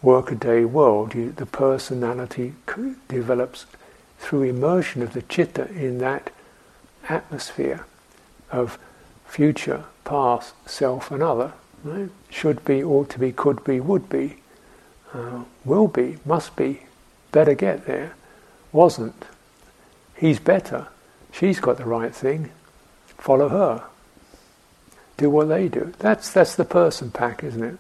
[0.02, 1.12] workaday world.
[1.12, 2.54] The personality
[3.08, 3.66] develops
[4.18, 6.32] through immersion of the chitta in that
[7.08, 7.86] atmosphere
[8.52, 8.78] of
[9.28, 11.54] future, past, self, and other.
[11.84, 12.10] Right?
[12.30, 14.38] Should be, ought to be, could be, would be,
[15.14, 16.82] uh, will be, must be,
[17.32, 18.14] better get there,
[18.72, 19.26] wasn't.
[20.16, 20.88] He's better.
[21.32, 22.52] She's got the right thing.
[23.18, 23.84] Follow her.
[25.18, 25.94] Do what they do.
[26.00, 27.78] That's that's the person pack, isn't it?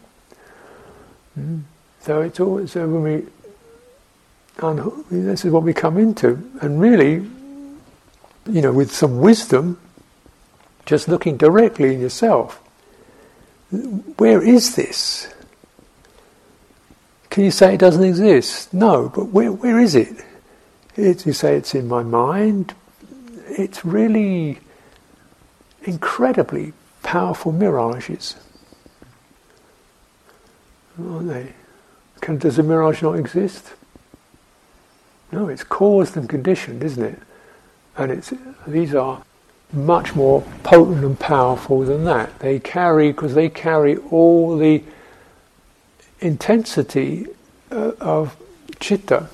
[1.39, 1.61] Mm.
[2.01, 3.25] So it's always so when we
[5.09, 7.25] this is what we come into, and really,
[8.49, 9.79] you know, with some wisdom,
[10.85, 12.61] just looking directly in yourself.
[13.71, 15.31] Where is this?
[17.29, 18.73] Can you say it doesn't exist?
[18.73, 20.25] No, but where, where is it?
[20.95, 21.25] it?
[21.25, 22.73] You say it's in my mind.
[23.47, 24.59] It's really
[25.83, 28.35] incredibly powerful mirages,
[30.99, 31.53] aren't they?
[32.21, 33.73] Can, does a mirage not exist?
[35.31, 37.19] No, it's caused and conditioned, isn't it?
[37.99, 38.33] And it's
[38.65, 39.21] these are
[39.71, 42.39] much more potent and powerful than that.
[42.39, 44.83] They carry, because they carry all the
[46.21, 47.27] intensity
[47.71, 48.35] uh, of
[48.79, 49.29] chitta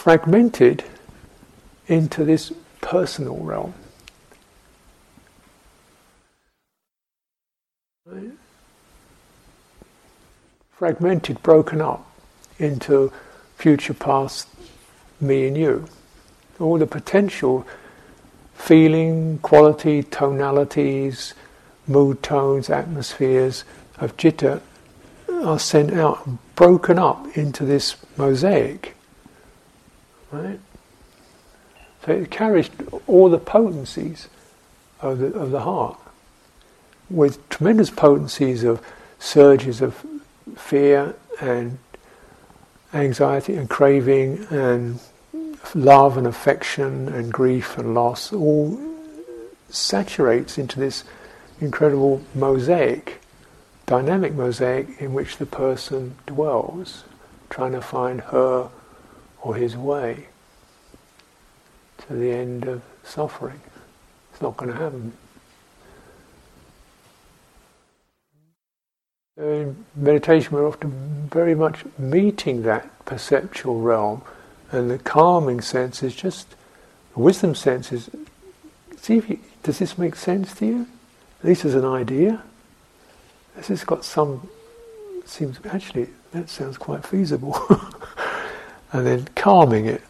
[0.00, 0.82] fragmented
[1.88, 3.74] into this personal realm.
[10.70, 12.10] Fragmented, broken up
[12.58, 13.12] into
[13.56, 14.48] future, past,
[15.20, 15.86] me and you
[16.60, 17.66] all the potential
[18.54, 21.34] feeling, quality, tonalities,
[21.86, 23.64] mood tones, atmospheres
[23.98, 24.60] of citta
[25.42, 28.94] are sent out, broken up into this mosaic.
[30.30, 30.60] Right?
[32.04, 32.70] So it carries
[33.06, 34.28] all the potencies
[35.00, 35.98] of the, of the heart,
[37.08, 38.84] with tremendous potencies of
[39.18, 40.04] surges of
[40.56, 41.78] fear and
[42.92, 45.00] anxiety and craving and
[45.74, 48.78] love and affection and grief and loss all
[49.68, 51.04] saturates into this
[51.60, 53.20] incredible mosaic,
[53.86, 57.04] dynamic mosaic in which the person dwells,
[57.50, 58.68] trying to find her
[59.42, 60.26] or his way
[61.98, 63.60] to the end of suffering.
[64.32, 65.12] It's not going to happen.
[69.36, 74.22] In meditation, we're often very much meeting that perceptual realm
[74.72, 76.48] and the calming sense is just,
[77.14, 78.10] the wisdom sense is,
[78.96, 80.86] see if you, does this make sense to you?
[81.40, 82.42] At least as an idea.
[83.56, 84.48] This has got some,
[85.24, 87.58] seems, actually, that sounds quite feasible.
[88.92, 90.02] and then calming it,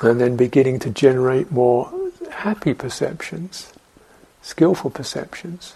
[0.00, 1.92] and then beginning to generate more
[2.30, 3.72] happy perceptions,
[4.42, 5.74] skillful perceptions.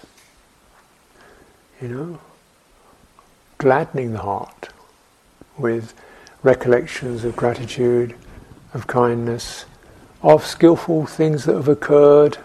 [1.81, 2.21] You know,
[3.59, 4.71] gladdening the heart
[5.59, 5.95] with
[6.45, 8.15] recollections of gratitude,
[8.75, 9.65] of kindness,
[10.23, 12.39] of skillful things that have occurred,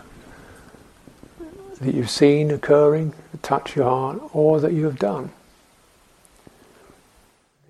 [1.82, 5.30] that you've seen occurring, that touch your heart, or that you have done,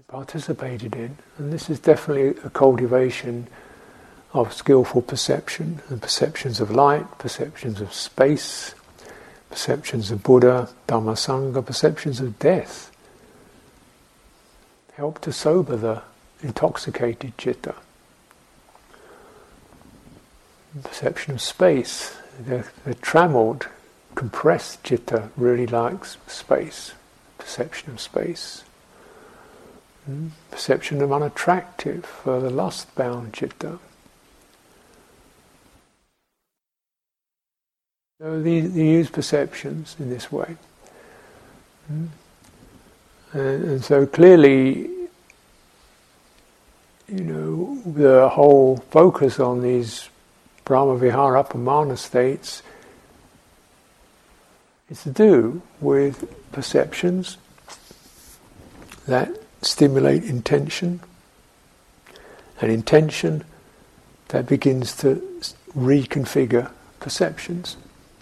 [0.08, 1.18] participated in.
[1.38, 3.48] And this is definitely a cultivation
[4.32, 8.76] of skillful perception, and perceptions of light, perceptions of space,
[9.50, 12.92] perceptions of Buddha, Dhamma Sangha, perceptions of death.
[14.94, 16.04] Help to sober the
[16.42, 17.76] intoxicated citta.
[20.84, 22.16] Perception of space,
[22.46, 22.96] the, the
[24.16, 26.94] compressed citta really likes space,
[27.38, 28.64] perception of space.
[30.06, 30.28] Hmm?
[30.52, 33.80] Perception of unattractive for the lust bound citta.
[38.22, 40.58] So they, they use perceptions in this way.
[41.88, 42.06] Hmm?
[43.34, 44.99] And, and so clearly,
[47.12, 50.10] you know, the whole focus on these
[50.66, 52.62] Brahma Vihara Appamana states
[54.90, 57.38] is to do with perceptions
[59.08, 59.32] that
[59.62, 61.00] stimulate intention,
[62.62, 63.44] and intention
[64.30, 65.16] that begins to
[65.76, 67.78] reconfigure perceptions.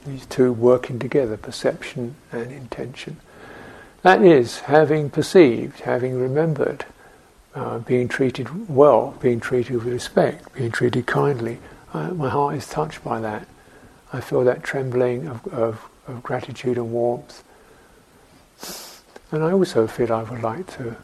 [0.06, 3.18] These two working together, perception and intention.
[4.04, 6.86] That is, having perceived, having remembered,
[7.58, 11.58] uh, being treated well, being treated with respect, being treated kindly.
[11.94, 13.48] Uh, my heart is touched by that.
[14.14, 17.44] I feel that trembling of, of, of gratitude and warmth.
[19.32, 20.96] And I also feel I would like to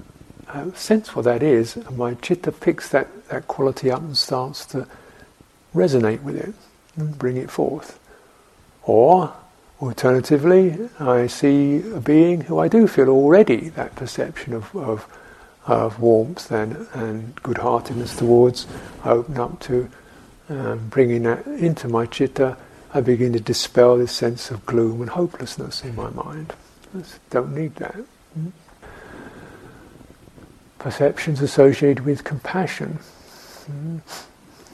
[0.48, 4.66] uh, sense what that is, and my chitta picks that, that quality up and starts
[4.68, 4.88] to
[5.74, 6.54] resonate with it
[6.96, 8.00] and bring it forth.
[8.84, 9.34] Or,
[9.82, 15.08] alternatively, I see a being who I do feel already that perception of, of,
[15.66, 18.68] of warmth and, and good heartedness towards.
[19.04, 19.90] I open up to
[20.50, 22.58] um, bringing that into my chitta.
[22.94, 26.54] I begin to dispel this sense of gloom and hopelessness in my mind.
[26.96, 27.96] I don't need that.
[27.96, 28.50] Hmm?
[30.80, 33.00] Perceptions associated with compassion.
[33.66, 33.98] Hmm?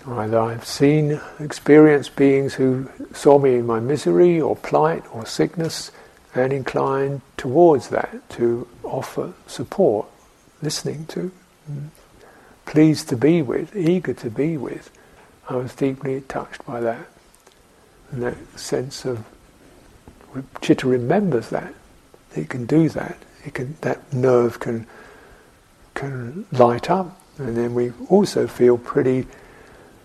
[0.07, 5.91] Either I've seen, experienced beings who saw me in my misery or plight or sickness
[6.33, 10.07] and inclined towards that to offer support,
[10.61, 11.31] listening to,
[11.69, 11.87] mm,
[12.65, 14.91] pleased to be with, eager to be with.
[15.49, 17.07] I was deeply touched by that.
[18.11, 19.25] And that sense of
[20.61, 21.73] Chitta remembers that.
[22.35, 23.17] It can do that.
[23.43, 24.85] It can that nerve can
[25.95, 29.25] can light up and then we also feel pretty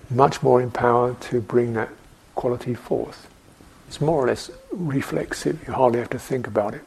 [0.08, 1.90] much more empowered to bring that
[2.34, 3.28] quality forth.
[3.88, 6.82] It's more or less reflexive, you hardly have to think about it.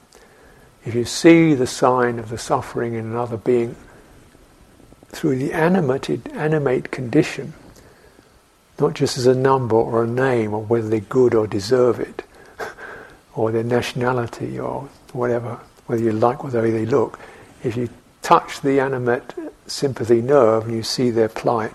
[0.88, 3.76] If you see the sign of the suffering in another being
[5.10, 7.52] through the animated, animate condition,
[8.80, 12.24] not just as a number or a name or whether they're good or deserve it,
[13.36, 17.20] or their nationality or whatever, whether you like the way they look,
[17.66, 17.90] if you
[18.22, 19.34] touch the animate
[19.66, 21.74] sympathy nerve and you see their plight,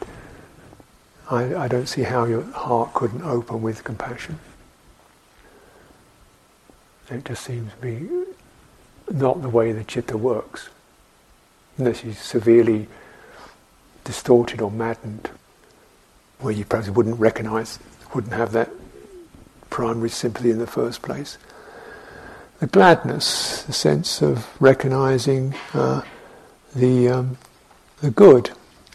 [1.30, 4.38] I, I don't see how your heart couldn't open with compassion.
[7.10, 8.08] It just seems to be
[9.10, 10.68] not the way the chitta works,
[11.78, 12.88] unless you're severely
[14.04, 15.30] distorted or maddened,
[16.40, 17.78] where you perhaps wouldn't recognize,
[18.14, 18.70] wouldn't have that
[19.70, 21.38] primary sympathy in the first place.
[22.60, 26.02] The gladness, the sense of recognizing uh,
[26.74, 27.38] the um,
[28.00, 28.50] the good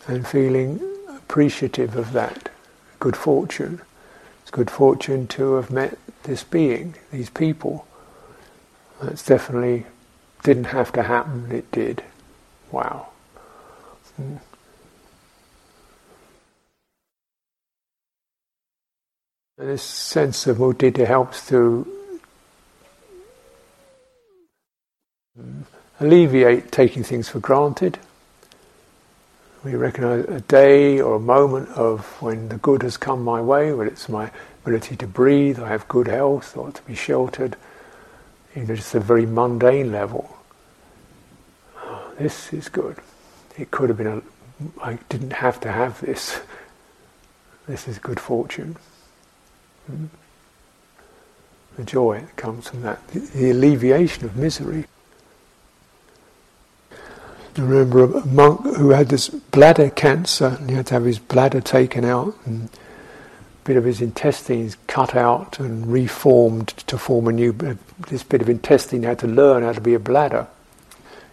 [0.07, 0.79] and feeling
[1.09, 2.49] appreciative of that
[2.99, 3.81] good fortune.
[4.41, 7.85] It's good fortune to have met this being, these people.
[9.01, 9.85] That's definitely
[10.43, 12.03] didn't have to happen, it did.
[12.71, 13.09] Wow.
[14.19, 14.39] Mm.
[19.59, 21.87] And this sense of mudita helps to
[25.99, 27.97] alleviate taking things for granted
[29.67, 33.73] we recognize a day or a moment of when the good has come my way,
[33.73, 34.31] whether it's my
[34.63, 37.57] ability to breathe, I have good health, or to be sheltered,
[38.65, 40.37] know, just a very mundane level.
[41.77, 42.97] Oh, this is good.
[43.57, 44.21] It could have been a,
[44.81, 46.41] I didn't have to have this.
[47.67, 48.77] This is good fortune.
[49.87, 50.05] Hmm?
[51.75, 54.85] The joy that comes from that, the, the alleviation of misery.
[56.91, 61.19] I remember a monk who had this bladder cancer and he had to have his
[61.19, 62.69] bladder taken out and
[63.67, 67.75] bit of his intestines cut out and reformed to form a new uh,
[68.07, 70.47] this bit of intestine had to learn how to be a bladder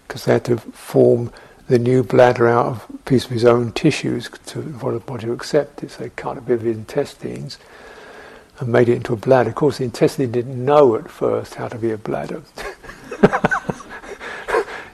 [0.09, 1.33] because they had to form
[1.69, 5.27] the new bladder out of a piece of his own tissues to, for the body
[5.27, 5.93] to accept it.
[5.93, 7.57] So they cut a bit of his intestines
[8.59, 9.51] and made it into a bladder.
[9.51, 12.43] Of course, the intestine didn't know at first how to be a bladder.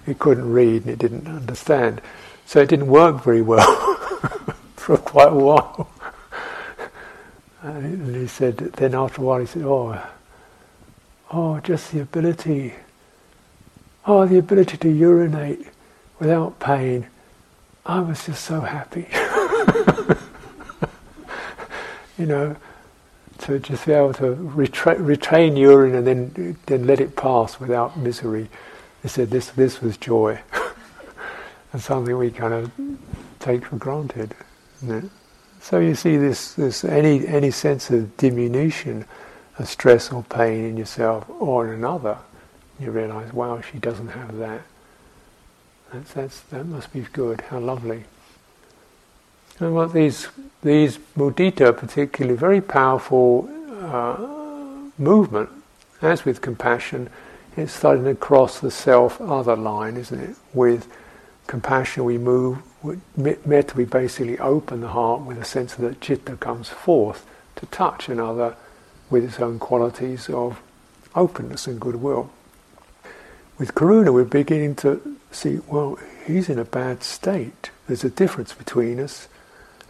[0.07, 2.03] it couldn't read and it didn't understand.
[2.45, 3.95] So it didn't work very well
[4.77, 5.91] for quite a while.
[7.63, 10.01] And he said, then after a while, he said, Oh,
[11.31, 12.75] oh, just the ability,
[14.07, 15.67] oh, the ability to urinate
[16.19, 17.07] without pain.
[17.85, 19.09] I was just so happy.
[22.19, 22.57] you know,
[23.39, 27.97] to just be able to retra- retain urine and then then let it pass without
[27.97, 28.49] misery.
[29.03, 30.39] He said this this was joy,
[31.73, 32.71] and something we kind of
[33.39, 34.35] take for granted.
[35.61, 39.05] So you see this this any any sense of diminution
[39.59, 42.19] of stress or pain in yourself or in another,
[42.79, 44.63] you realise, wow, she doesn't have that.
[45.93, 47.43] That's, that's that must be good.
[47.43, 48.05] How lovely.
[49.59, 50.29] And what these
[50.63, 53.49] these mudita, particularly very powerful
[53.83, 54.17] uh,
[54.99, 55.51] movement,
[56.01, 57.11] as with compassion,
[57.57, 60.37] it's starting to cross the self-other line, isn't it?
[60.55, 60.91] With
[61.47, 62.59] compassion, we move.
[63.17, 67.27] Metta, we basically open the heart with a sense that citta comes forth
[67.57, 68.57] to touch another
[69.11, 70.63] with its own qualities of
[71.15, 72.31] openness and goodwill.
[73.59, 77.71] With karuna, we're beginning to see, well, he's in a bad state.
[77.87, 79.29] There's a difference between us.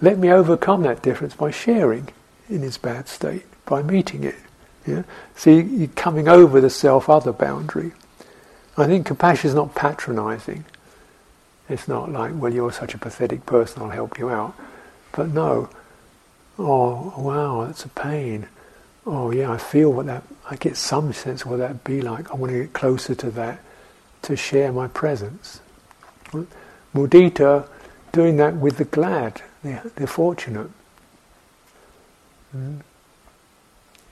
[0.00, 2.08] Let me overcome that difference by sharing
[2.48, 4.36] in his bad state, by meeting it.
[4.86, 5.04] Yeah?
[5.36, 7.92] See, you're coming over the self-other boundary.
[8.76, 10.64] I think compassion is not patronizing.
[11.70, 14.54] It's not like, well, you're such a pathetic person, I'll help you out.
[15.12, 15.70] But no,
[16.58, 18.48] oh, wow, that's a pain.
[19.06, 22.32] Oh, yeah, I feel what that, I get some sense of what that'd be like.
[22.32, 23.60] I want to get closer to that,
[24.22, 25.60] to share my presence.
[26.92, 27.68] Mudita,
[28.10, 30.70] doing that with the glad, the, the fortunate.
[32.54, 32.80] Mm.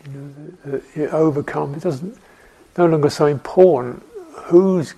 [0.07, 0.13] You
[0.65, 2.17] know, it overcomes, it doesn't,
[2.77, 4.05] no longer so important
[4.45, 4.95] whose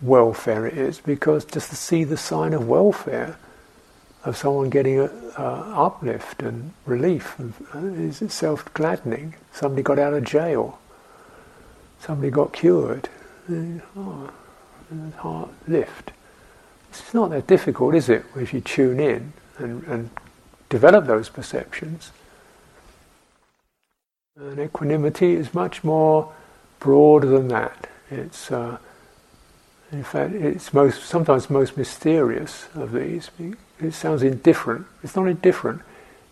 [0.00, 3.36] welfare it is, because just to see the sign of welfare
[4.24, 9.34] of someone getting a, uplift and relief uh, is itself gladdening.
[9.52, 10.78] Somebody got out of jail,
[12.00, 13.08] somebody got cured.
[13.96, 14.30] Oh,
[15.16, 16.12] heart lift.
[16.90, 20.10] It's not that difficult, is it, if you tune in and, and
[20.68, 22.10] develop those perceptions?
[24.36, 26.32] And equanimity is much more
[26.80, 27.88] broad than that.
[28.10, 28.78] It's, uh,
[29.90, 33.30] in fact, it's most sometimes most mysterious of these.
[33.80, 34.86] It sounds indifferent.
[35.02, 35.82] It's not indifferent.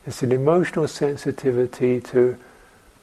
[0.07, 2.37] It's an emotional sensitivity to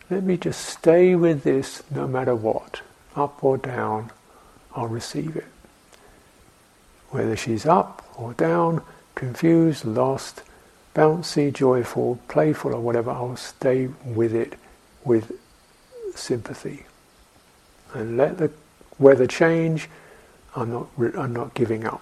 [0.10, 2.82] let me just stay with this no matter what,
[3.16, 4.12] up or down.
[4.76, 5.46] I'll receive it.
[7.10, 8.82] Whether she's up or down,
[9.16, 10.44] confused, lost,
[10.96, 14.54] bouncy, joyful, playful, or whatever, I'll stay with it
[15.04, 15.32] with
[16.16, 16.86] sympathy.
[17.94, 18.52] And let the
[19.00, 19.90] weather change,
[20.56, 20.88] I'm not,
[21.18, 22.02] I'm not giving up.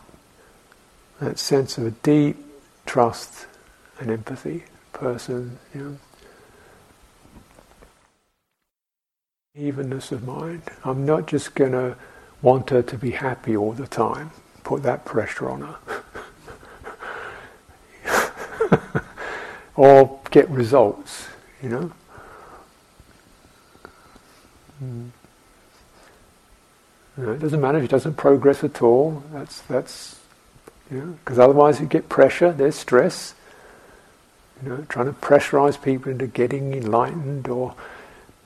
[1.19, 2.37] That sense of a deep
[2.85, 3.45] trust
[3.99, 5.97] and empathy, person, you know.
[9.55, 10.63] Evenness of mind.
[10.83, 11.95] I'm not just going to
[12.41, 14.31] want her to be happy all the time,
[14.63, 15.77] put that pressure on her.
[19.75, 21.27] or get results,
[21.61, 21.91] you know.
[24.83, 25.09] Mm.
[27.17, 29.23] It doesn't matter if it doesn't progress at all.
[29.33, 30.19] That's that's
[30.89, 32.51] you know because otherwise you get pressure.
[32.51, 33.35] There's stress.
[34.63, 37.73] You know, trying to pressurize people into getting enlightened or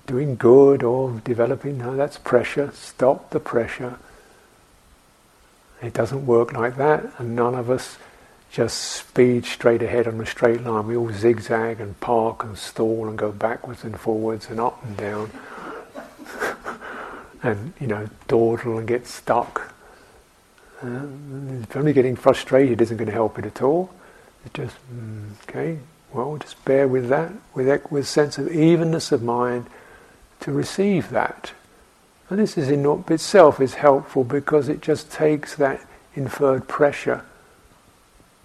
[0.08, 1.78] doing good or developing.
[1.78, 2.72] No, that's pressure.
[2.74, 4.00] Stop the pressure.
[5.82, 7.98] It doesn't work like that, and none of us
[8.50, 10.88] just speed straight ahead on a straight line.
[10.88, 14.96] We all zigzag and park and stall and go backwards and forwards and up and
[14.96, 15.32] down
[17.44, 19.74] and you know dawdle and get stuck.
[20.82, 21.06] Uh,
[21.76, 23.92] only getting frustrated isn't going to help it at all.
[24.46, 25.80] It's just mm, okay.
[26.14, 29.66] Well, just bear with that, with that, with a sense of evenness of mind
[30.40, 31.52] to receive that.
[32.30, 37.24] And this is in itself is helpful because it just takes that inferred pressure.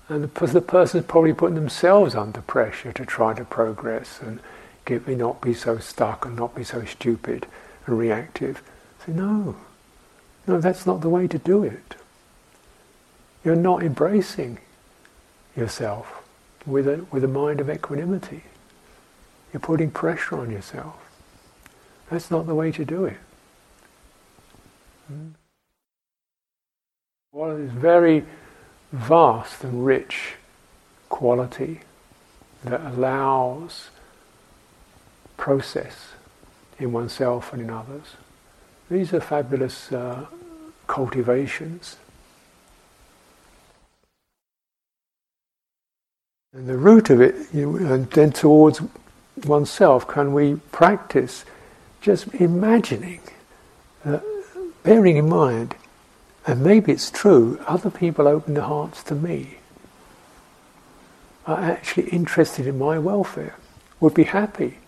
[0.09, 4.41] And the, the person's probably putting themselves under pressure to try to progress and
[4.84, 7.47] get me not be so stuck and not be so stupid
[7.86, 8.62] and reactive.
[9.11, 9.57] No,
[10.47, 11.97] no, that's not the way to do it.
[13.45, 14.59] You're not embracing
[15.57, 16.23] yourself
[16.67, 18.45] with a, with a mind of equanimity.
[19.53, 20.97] You're putting pressure on yourself.
[22.11, 23.17] That's not the way to do it.
[25.09, 25.29] Hmm?
[27.33, 28.25] Well, this very
[28.93, 30.35] vast and rich
[31.09, 31.81] quality
[32.65, 33.91] that allows
[35.37, 36.11] process
[36.79, 38.17] in oneself and in others.
[38.91, 40.26] These are fabulous uh,
[40.88, 41.97] cultivations.
[46.53, 48.80] And the root of it, you and then towards
[49.45, 51.45] oneself, can we practice
[52.01, 53.20] just imagining,
[54.05, 54.18] uh,
[54.82, 55.76] bearing in mind,
[56.45, 59.59] and maybe it's true, other people open their hearts to me,
[61.47, 63.55] are actually interested in my welfare,
[64.01, 64.78] would be happy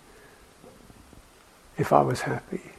[1.79, 2.72] if I was happy,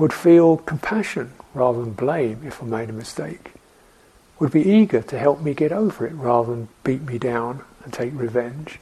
[0.00, 3.52] would feel compassion rather than blame if I made a mistake,
[4.38, 7.92] would be eager to help me get over it rather than beat me down and
[7.92, 8.78] take revenge,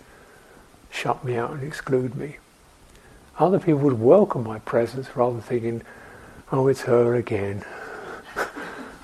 [0.91, 2.37] shut me out and exclude me.
[3.37, 5.83] Other people would welcome my presence rather than thinking,
[6.53, 7.65] oh, it's her again.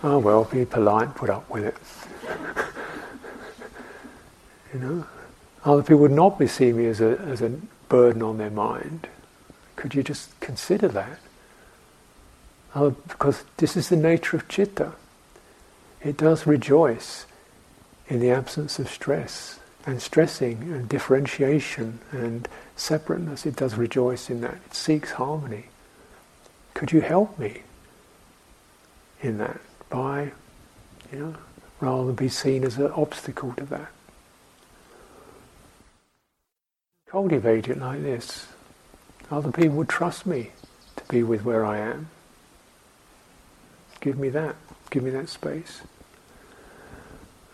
[0.05, 1.77] oh, well, be polite, put up with it.
[4.73, 5.05] you know?
[5.65, 7.49] Other people would not be seeing me as a, as a
[7.89, 9.09] burden on their mind.
[9.75, 11.19] Could you just consider that?
[12.75, 14.93] Oh, because this is the nature of citta.
[16.03, 17.27] It does rejoice
[18.09, 23.47] in the absence of stress and stressing and differentiation and separateness.
[23.47, 24.59] It does rejoice in that.
[24.67, 25.67] It seeks harmony.
[26.75, 27.63] Could you help me
[29.23, 30.33] in that by,
[31.13, 31.35] you know,
[31.81, 33.91] rather than be seen as an obstacle to that?
[37.07, 38.49] Cultivate it like this.
[39.31, 40.51] Other people would trust me
[40.97, 42.09] to be with where I am.
[44.05, 44.55] Give me that.
[44.91, 45.81] Give me that space.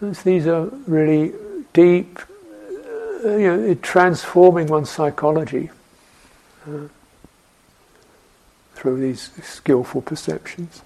[0.01, 1.33] these are really
[1.73, 2.19] deep,
[3.25, 5.71] uh, you know, transforming one's psychology
[6.67, 6.89] uh,
[8.75, 10.83] through these skillful perceptions.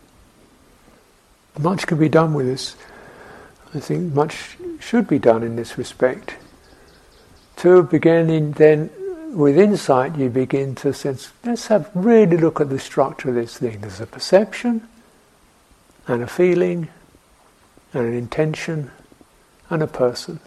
[1.59, 2.77] Much can be done with this.
[3.75, 6.35] I think much should be done in this respect.
[7.57, 8.91] To begin then
[9.33, 13.57] with insight, you begin to sense, let's have really look at the structure of this
[13.57, 13.81] thing.
[13.81, 14.87] There's a perception,
[16.07, 16.89] and a feeling,
[17.93, 18.91] and an intention,
[19.71, 20.41] and a person.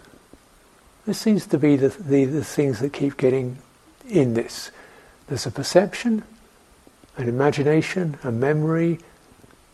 [1.05, 3.57] This seems to be the, the, the things that keep getting
[4.09, 4.71] in this.
[5.27, 6.23] There's a perception,
[7.17, 8.99] an imagination, a memory,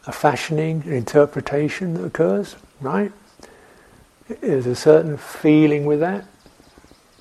[0.05, 3.11] a fashioning, an interpretation that occurs, right?
[4.41, 6.25] There's a certain feeling with that,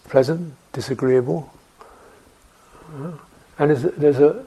[0.04, 1.52] pleasant, disagreeable,
[2.94, 3.12] uh,
[3.58, 4.44] and there's, there's a,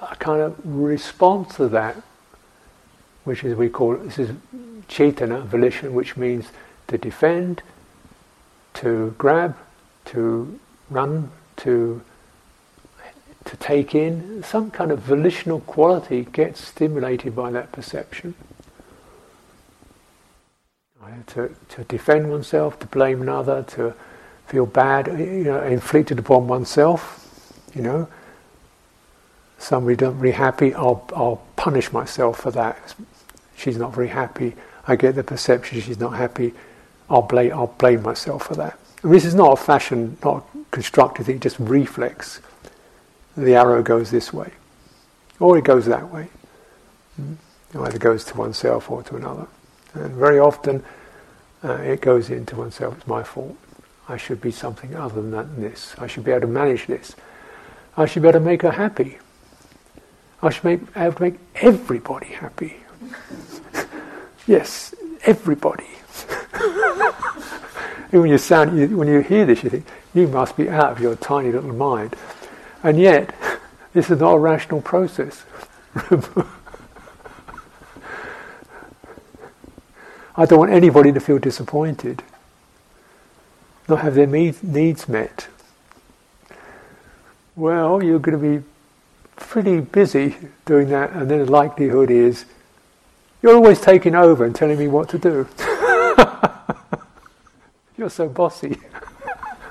[0.00, 1.96] a, kind of response to that,
[3.24, 4.30] which is we call this is
[4.88, 6.46] cetana, volition, which means
[6.88, 7.62] to defend,
[8.74, 9.56] to grab,
[10.06, 10.58] to
[10.90, 12.02] run, to
[13.44, 14.42] to take in.
[14.42, 18.34] Some kind of volitional quality gets stimulated by that perception.
[21.28, 23.94] To, to defend oneself, to blame another, to
[24.46, 27.20] feel bad, you know, inflicted upon oneself,
[27.74, 28.08] you know,
[29.58, 32.94] somebody doesn't really happy, I'll, I'll punish myself for that.
[33.56, 34.54] She's not very happy.
[34.86, 36.52] I get the perception she's not happy.
[37.08, 38.78] I'll blame, I'll blame myself for that.
[39.02, 42.42] And this is not a fashion, not a constructive thing, just reflex.
[43.34, 44.50] The arrow goes this way,
[45.40, 46.28] or it goes that way.
[47.16, 47.32] Hmm?
[47.72, 49.46] It either goes to oneself or to another.
[49.94, 50.84] And very often
[51.64, 53.56] uh, it goes into oneself, it's my fault.
[54.06, 55.94] I should be something other than this.
[55.96, 57.16] I should be able to manage this.
[57.96, 59.18] I should be able to make her happy.
[60.44, 62.76] I should make, have to make everybody happy.
[64.46, 65.84] yes, everybody.
[68.10, 71.00] when you sound, you, when you hear this, you think you must be out of
[71.00, 72.14] your tiny little mind,
[72.82, 73.34] and yet
[73.92, 75.44] this is not a rational process.
[80.36, 82.22] I don't want anybody to feel disappointed,
[83.88, 85.48] not have their needs met
[87.56, 88.64] well, you're going to be
[89.36, 92.44] pretty busy doing that, and then the likelihood is
[93.42, 95.46] you're always taking over and telling me what to do.
[97.98, 98.78] you're so bossy.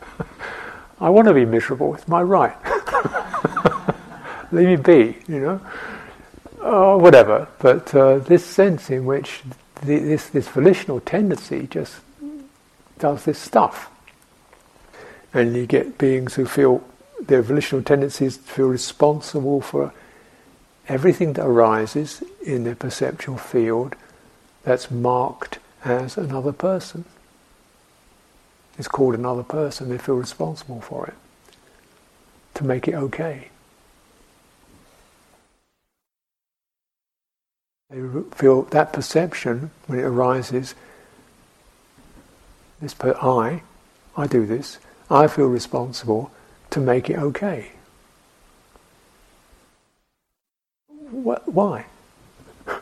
[1.00, 2.56] I want to be miserable, it's my right.
[4.52, 5.62] Leave me be, you know.
[6.62, 7.48] Oh, whatever.
[7.60, 9.42] But uh, this sense in which
[9.82, 11.96] the, this, this volitional tendency just
[13.00, 13.90] does this stuff.
[15.34, 16.84] And you get beings who feel
[17.28, 19.94] their volitional tendencies to feel responsible for
[20.88, 23.96] everything that arises in their perceptual field
[24.64, 27.06] that's marked as another person.
[28.78, 31.14] It's called another person, they feel responsible for it
[32.56, 33.50] to make it okay.
[37.90, 38.02] They
[38.32, 40.74] feel that perception when it arises,
[42.82, 43.62] this per I,
[44.18, 46.32] I do this, I feel responsible
[46.74, 47.70] to make it okay.
[51.12, 51.86] Why?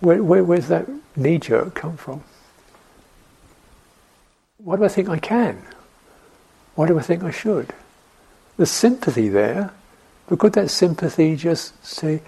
[0.00, 2.24] where, where, where's that knee jerk come from?
[4.56, 5.62] Why do I think I can?
[6.74, 7.74] Why do I think I should?
[8.56, 9.70] The sympathy there
[10.26, 12.22] But could that sympathy just say,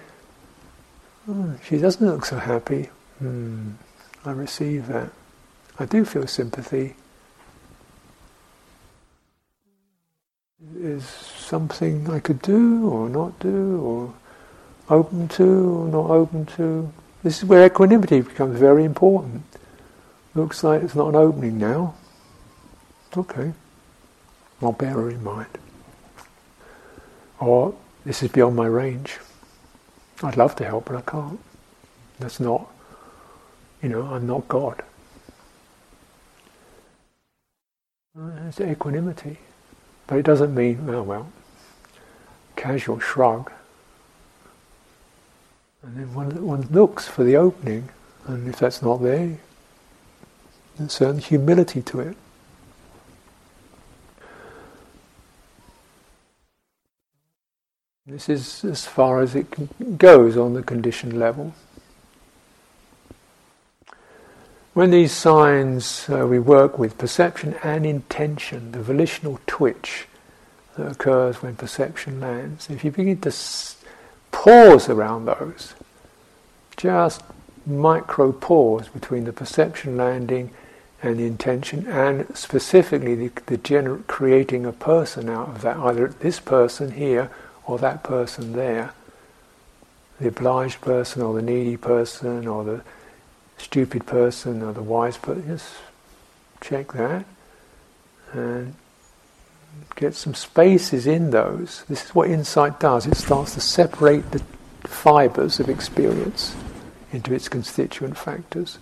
[1.27, 2.89] oh, she doesn't look so happy.
[3.17, 3.71] Hmm,
[4.23, 5.09] I receive that.
[5.79, 6.95] I do feel sympathy.
[10.75, 14.13] Is something I could do or not do or
[14.89, 16.91] open to or not open to?
[17.21, 19.43] This is where equanimity becomes very important.
[20.33, 21.93] Looks like it's not an opening now.
[23.15, 23.53] Okay,
[24.61, 25.59] I'll bear her in mind.
[27.39, 29.19] Or this is beyond my range.
[30.23, 31.39] I'd love to help, but I can't.
[32.17, 32.67] That's not,
[33.83, 34.81] you know, I'm not God.
[38.47, 39.37] It's equanimity.
[40.07, 41.31] But it doesn't mean, oh well,
[42.55, 43.51] casual shrug.
[45.83, 47.89] And then one, one looks for the opening,
[48.25, 49.37] and if that's not there,
[50.77, 52.17] there's certain humility to it.
[58.05, 61.53] This is as far as it goes on the conditioned level.
[64.77, 70.05] When these signs uh, we work with, perception and intention, the volitional twitch
[70.75, 73.77] that occurs when perception lands, if you begin to s-
[74.31, 75.73] pause around those,
[76.75, 77.23] just
[77.65, 80.51] micro pause between the perception landing
[81.01, 86.09] and the intention, and specifically the, the gener- creating a person out of that, either
[86.09, 87.31] this person here
[87.65, 88.93] or that person there,
[90.19, 92.83] the obliged person or the needy person or the
[93.57, 95.73] stupid person or the wise person, just
[96.61, 97.25] check that
[98.33, 98.73] and
[99.95, 101.83] get some spaces in those.
[101.87, 103.05] This is what insight does.
[103.05, 104.41] It starts to separate the
[104.83, 106.55] fibers of experience
[107.11, 108.79] into its constituent factors.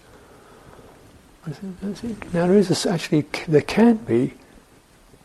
[2.33, 4.33] Now there is a, actually there can be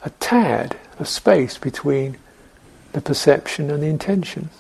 [0.03, 2.18] a tad of space between
[2.92, 4.51] the perception and the intention.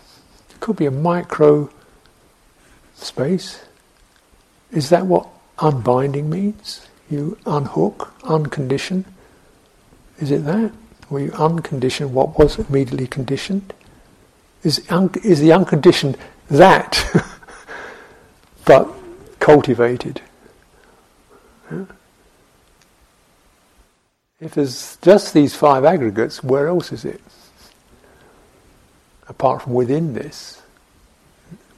[0.50, 1.70] It could be a micro
[2.94, 3.60] space.
[4.72, 6.86] Is that what unbinding means?
[7.10, 9.04] You unhook, uncondition.
[10.18, 10.72] Is it that?
[11.10, 13.72] Or you uncondition what was immediately conditioned?
[14.62, 16.16] Is, un- is the unconditioned
[16.48, 17.02] that,
[18.64, 18.88] but
[19.40, 20.20] cultivated?
[21.70, 21.84] Yeah?
[24.40, 27.20] If there's just these five aggregates, where else is it?
[29.30, 30.60] apart from within this,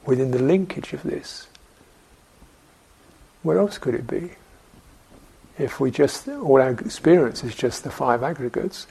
[0.05, 1.47] within the linkage of this.
[3.43, 4.31] Where else could it be?
[5.59, 8.87] If we just, all our experience is just the five aggregates,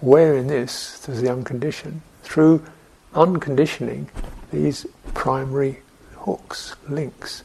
[0.00, 2.00] where in this does the unconditioned?
[2.22, 2.64] Through
[3.14, 4.08] unconditioning
[4.52, 5.80] these primary
[6.16, 7.42] hooks, links.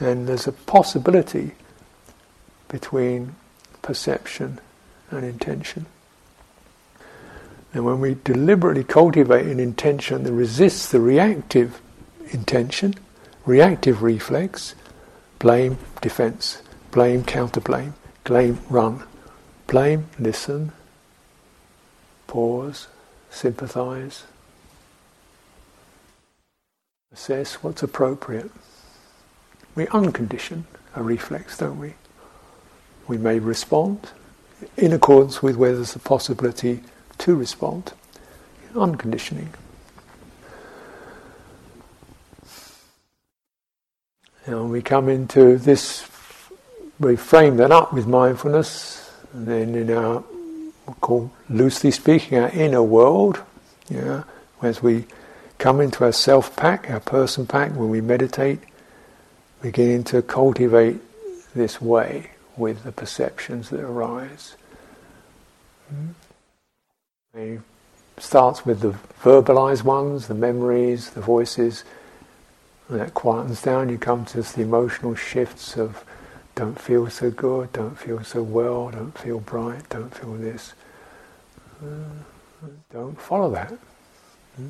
[0.00, 1.52] And there's a possibility
[2.68, 3.34] between
[3.82, 4.60] perception
[5.10, 5.86] and intention.
[7.72, 11.80] And when we deliberately cultivate an intention that resists the reactive
[12.30, 12.94] intention,
[13.44, 14.74] reactive reflex,
[15.44, 17.92] blame, defense, blame, counter blame,
[18.24, 19.04] blame, run,
[19.66, 20.72] blame, listen,
[22.26, 22.88] pause,
[23.28, 24.22] sympathize,
[27.12, 28.50] assess what's appropriate.
[29.74, 30.64] We uncondition
[30.96, 31.92] a reflex, don't we?
[33.06, 34.12] We may respond
[34.78, 36.82] in accordance with where there's a possibility
[37.18, 37.92] to respond.
[38.74, 39.52] Unconditioning.
[44.46, 46.06] And we come into this,
[47.00, 50.22] we frame that up with mindfulness, and then in our,
[50.86, 53.40] we call loosely speaking, our inner world,
[53.88, 54.24] yeah,
[54.62, 55.06] as we
[55.58, 58.60] come into our self pack, our person pack, when we meditate,
[59.62, 61.00] beginning to cultivate
[61.54, 64.56] this way with the perceptions that arise.
[65.92, 66.10] Mm-hmm.
[67.36, 67.60] It
[68.18, 71.84] starts with the verbalized ones, the memories, the voices,
[72.88, 73.88] and that quietens down.
[73.88, 76.04] You come to the emotional shifts of
[76.54, 80.72] don't feel so good, don't feel so well, don't feel bright, don't feel this.
[81.82, 83.72] Uh, don't follow that.
[84.56, 84.68] Hmm?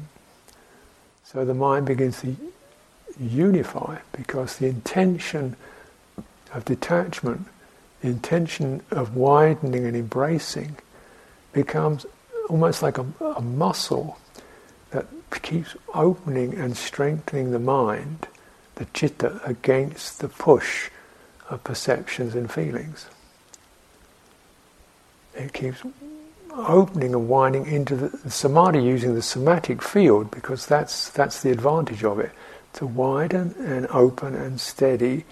[1.25, 2.37] So the mind begins to
[3.21, 5.57] unify because the intention
[6.53, 7.47] of detachment,
[8.01, 10.77] the intention of widening and embracing
[11.53, 12.07] becomes
[12.49, 13.07] almost like a,
[13.37, 14.19] a muscle
[15.43, 18.29] keeps opening and strengthening the mind,
[18.77, 20.91] the chitta, against the push
[21.51, 23.07] of perceptions and feelings.
[25.35, 25.83] It keeps
[26.53, 31.51] opening and winding into the, the samadhi using the somatic field because that's that's the
[31.51, 32.31] advantage of it
[32.75, 35.25] to widen and open and steady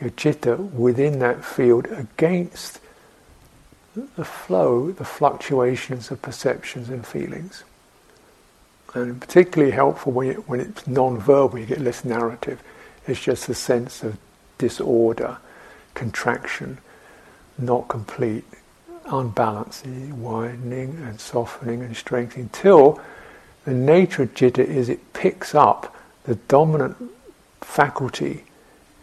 [0.00, 2.80] your chitta within that field against
[4.16, 7.64] the flow, the fluctuations of perceptions and feelings.
[8.94, 12.62] And particularly helpful when, it, when it's non-verbal, you get less narrative.
[13.06, 14.18] It's just a sense of
[14.56, 15.38] disorder,
[15.94, 16.78] contraction,
[17.58, 18.44] not complete,
[19.06, 23.00] unbalanced, widening and softening and strengthening, till
[23.64, 26.96] the nature of chitta is it picks up the dominant
[27.62, 28.44] faculty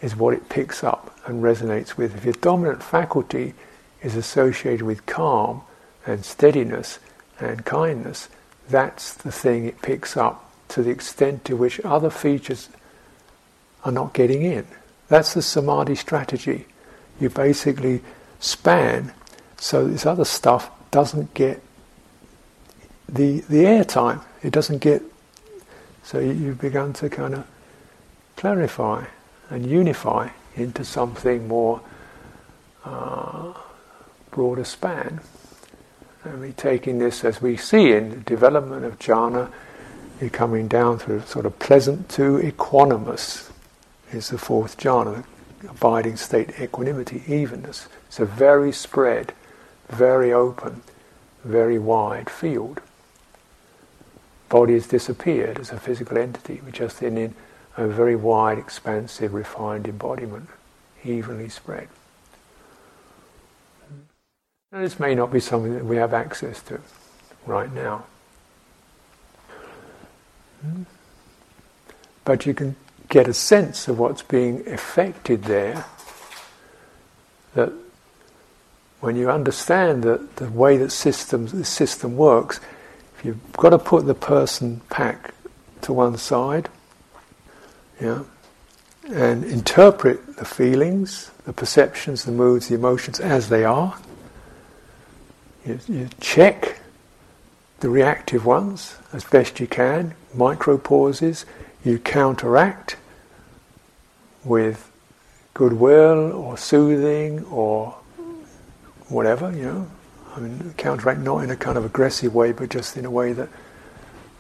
[0.02, 2.16] is what it picks up and resonates with.
[2.16, 3.56] If your dominant faculty
[4.04, 5.64] is associated with calm
[6.06, 7.00] and steadiness
[7.40, 8.30] and kindness,
[8.70, 12.70] that's the thing it picks up to the extent to which other features
[13.84, 14.66] are not getting in.
[15.08, 16.66] That's the samadhi strategy.
[17.20, 18.02] You basically
[18.40, 19.14] span
[19.58, 21.62] so this other stuff doesn't get
[23.08, 24.24] the the airtime.
[24.44, 25.02] It doesn't get
[26.04, 27.48] so you've begun to kind of
[28.36, 29.06] clarify
[29.50, 31.82] and unify into something more
[32.84, 33.54] uh,
[34.32, 35.20] broader span.
[36.26, 39.52] And we taking this as we see in the development of jhana,
[40.20, 43.52] you're coming down through sort of pleasant to equanimous
[44.12, 45.24] is the fourth jhana,
[45.70, 47.88] abiding state, equanimity, evenness.
[48.08, 49.34] It's a very spread,
[49.90, 50.82] very open,
[51.44, 52.82] very wide field.
[54.50, 56.60] Body has disappeared as a physical entity.
[56.66, 57.36] We're just in, in
[57.78, 60.50] a very wide, expansive, refined embodiment,
[61.04, 61.88] evenly spread.
[64.76, 66.82] This may not be something that we have access to
[67.46, 68.04] right now.
[70.62, 70.84] Hmm?
[72.26, 72.76] But you can
[73.08, 75.86] get a sense of what's being affected there.
[77.54, 77.72] That
[79.00, 82.60] when you understand that the way that systems, the system works,
[83.18, 85.34] if you've got to put the person pack
[85.84, 86.68] to one side,
[88.02, 88.24] yeah,
[89.08, 93.98] and interpret the feelings, the perceptions, the moods, the emotions as they are.
[95.66, 96.80] You, you check
[97.80, 101.46] the reactive ones as best you can, micro pauses.
[101.84, 102.98] You counteract
[104.44, 104.92] with
[105.54, 107.96] goodwill or soothing or
[109.10, 109.88] whatever, you know.
[110.36, 113.34] I mean, counteract not in a kind of aggressive way, but just in a way
[113.34, 113.50] that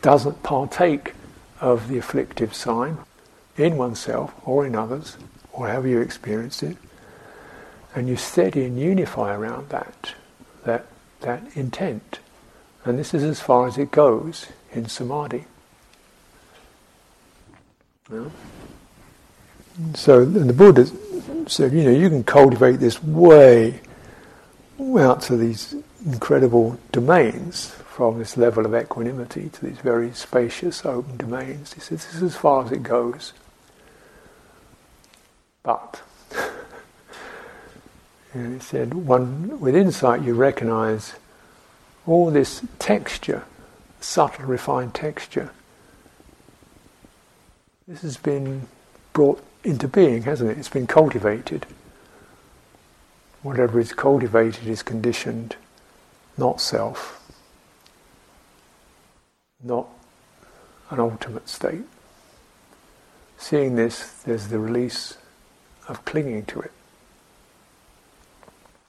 [0.01, 1.13] doesn't partake
[1.61, 2.97] of the afflictive sign
[3.57, 5.17] in oneself or in others,
[5.53, 6.75] or however you experience it,
[7.95, 10.13] and you steady and unify around that,
[10.65, 10.85] that,
[11.25, 12.19] that intent.
[12.85, 15.45] And this is as far as it goes in samadhi.
[18.11, 18.29] Yeah.
[19.93, 20.85] So the Buddha
[21.47, 23.81] said, you know, you can cultivate this way
[24.79, 31.17] out to these incredible domains from this level of equanimity to these very spacious open
[31.17, 31.73] domains.
[31.73, 33.33] He says, this is as far as it goes.
[35.63, 36.01] But,
[38.35, 41.13] and he said, one, with insight you recognize
[42.05, 43.45] all this texture,
[44.01, 45.51] subtle, refined texture.
[47.87, 48.67] This has been
[49.13, 50.57] brought into being, hasn't it?
[50.57, 51.65] It's been cultivated.
[53.41, 55.55] Whatever is cultivated is conditioned,
[56.37, 57.21] not self,
[59.63, 59.87] not
[60.89, 61.85] an ultimate state.
[63.37, 65.17] Seeing this, there's the release
[65.87, 66.71] of clinging to it.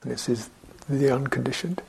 [0.06, 0.50] This is
[0.88, 1.82] the unconditioned.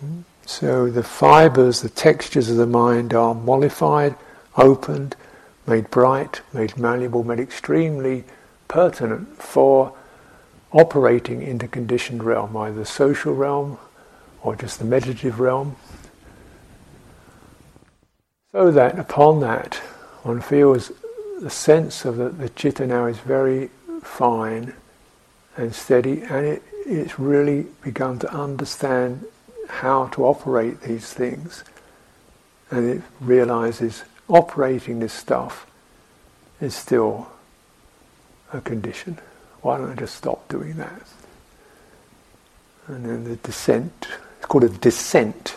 [0.00, 0.20] Hmm?
[0.44, 4.14] So the fibers, the textures of the mind are mollified,
[4.56, 5.16] opened,
[5.66, 8.24] made bright, made malleable, made extremely
[8.68, 9.94] pertinent for
[10.72, 13.78] operating in the conditioned realm, either the social realm
[14.42, 15.74] or just the meditative realm.
[18.52, 19.76] So that upon that
[20.22, 20.92] one feels
[21.40, 23.70] the sense of that the citta now is very
[24.02, 24.74] fine
[25.56, 29.24] and steady, and it, it's really begun to understand
[29.68, 31.64] how to operate these things.
[32.70, 35.66] And it realizes operating this stuff
[36.60, 37.28] is still
[38.52, 39.18] a condition.
[39.62, 41.02] Why don't I just stop doing that?
[42.86, 45.56] And then the descent, it's called a descent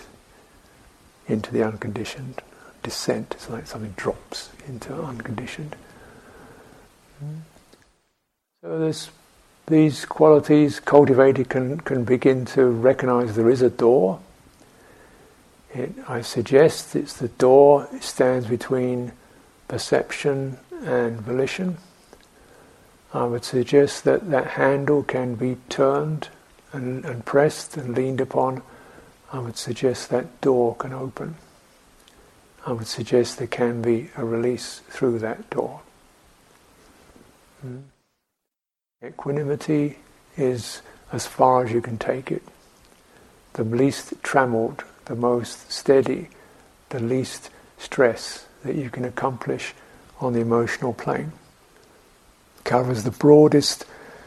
[1.27, 2.41] into the unconditioned
[2.81, 3.33] descent.
[3.35, 5.75] It's like something drops into unconditioned.
[8.61, 9.09] So this,
[9.69, 14.19] these qualities cultivated can, can begin to recognize there is a door.
[15.73, 19.11] It, I suggest it's the door, it stands between
[19.67, 21.77] perception and volition.
[23.13, 26.29] I would suggest that that handle can be turned
[26.73, 28.61] and, and pressed and leaned upon.
[29.31, 31.35] I would suggest that door can open.
[32.65, 35.81] I would suggest there can be a release through that door.
[37.65, 37.83] Mm.
[39.01, 39.97] Equanimity
[40.35, 40.81] is
[41.13, 42.43] as far as you can take it.
[43.53, 46.27] The least trammeled, the most steady,
[46.89, 49.73] the least stress that you can accomplish
[50.19, 51.31] on the emotional plane.
[52.65, 53.85] Covers the broadest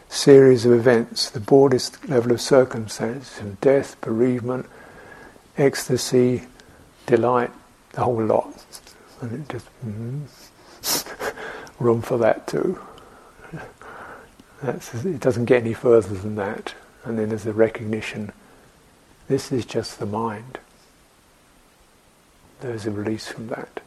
[0.08, 4.64] series of events, the broadest level of circumstance, of death, bereavement,
[5.58, 6.44] ecstasy,
[7.04, 7.50] delight,
[7.92, 8.64] the whole lot.
[9.20, 11.34] And it just mm,
[11.78, 12.80] room for that too.
[14.62, 16.74] That's, it doesn't get any further than that.
[17.04, 18.32] And then there's the recognition
[19.28, 20.58] this is just the mind.
[22.60, 23.80] There's a release from that.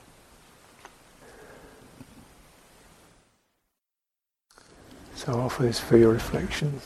[5.13, 6.81] So I offer this for your reflection.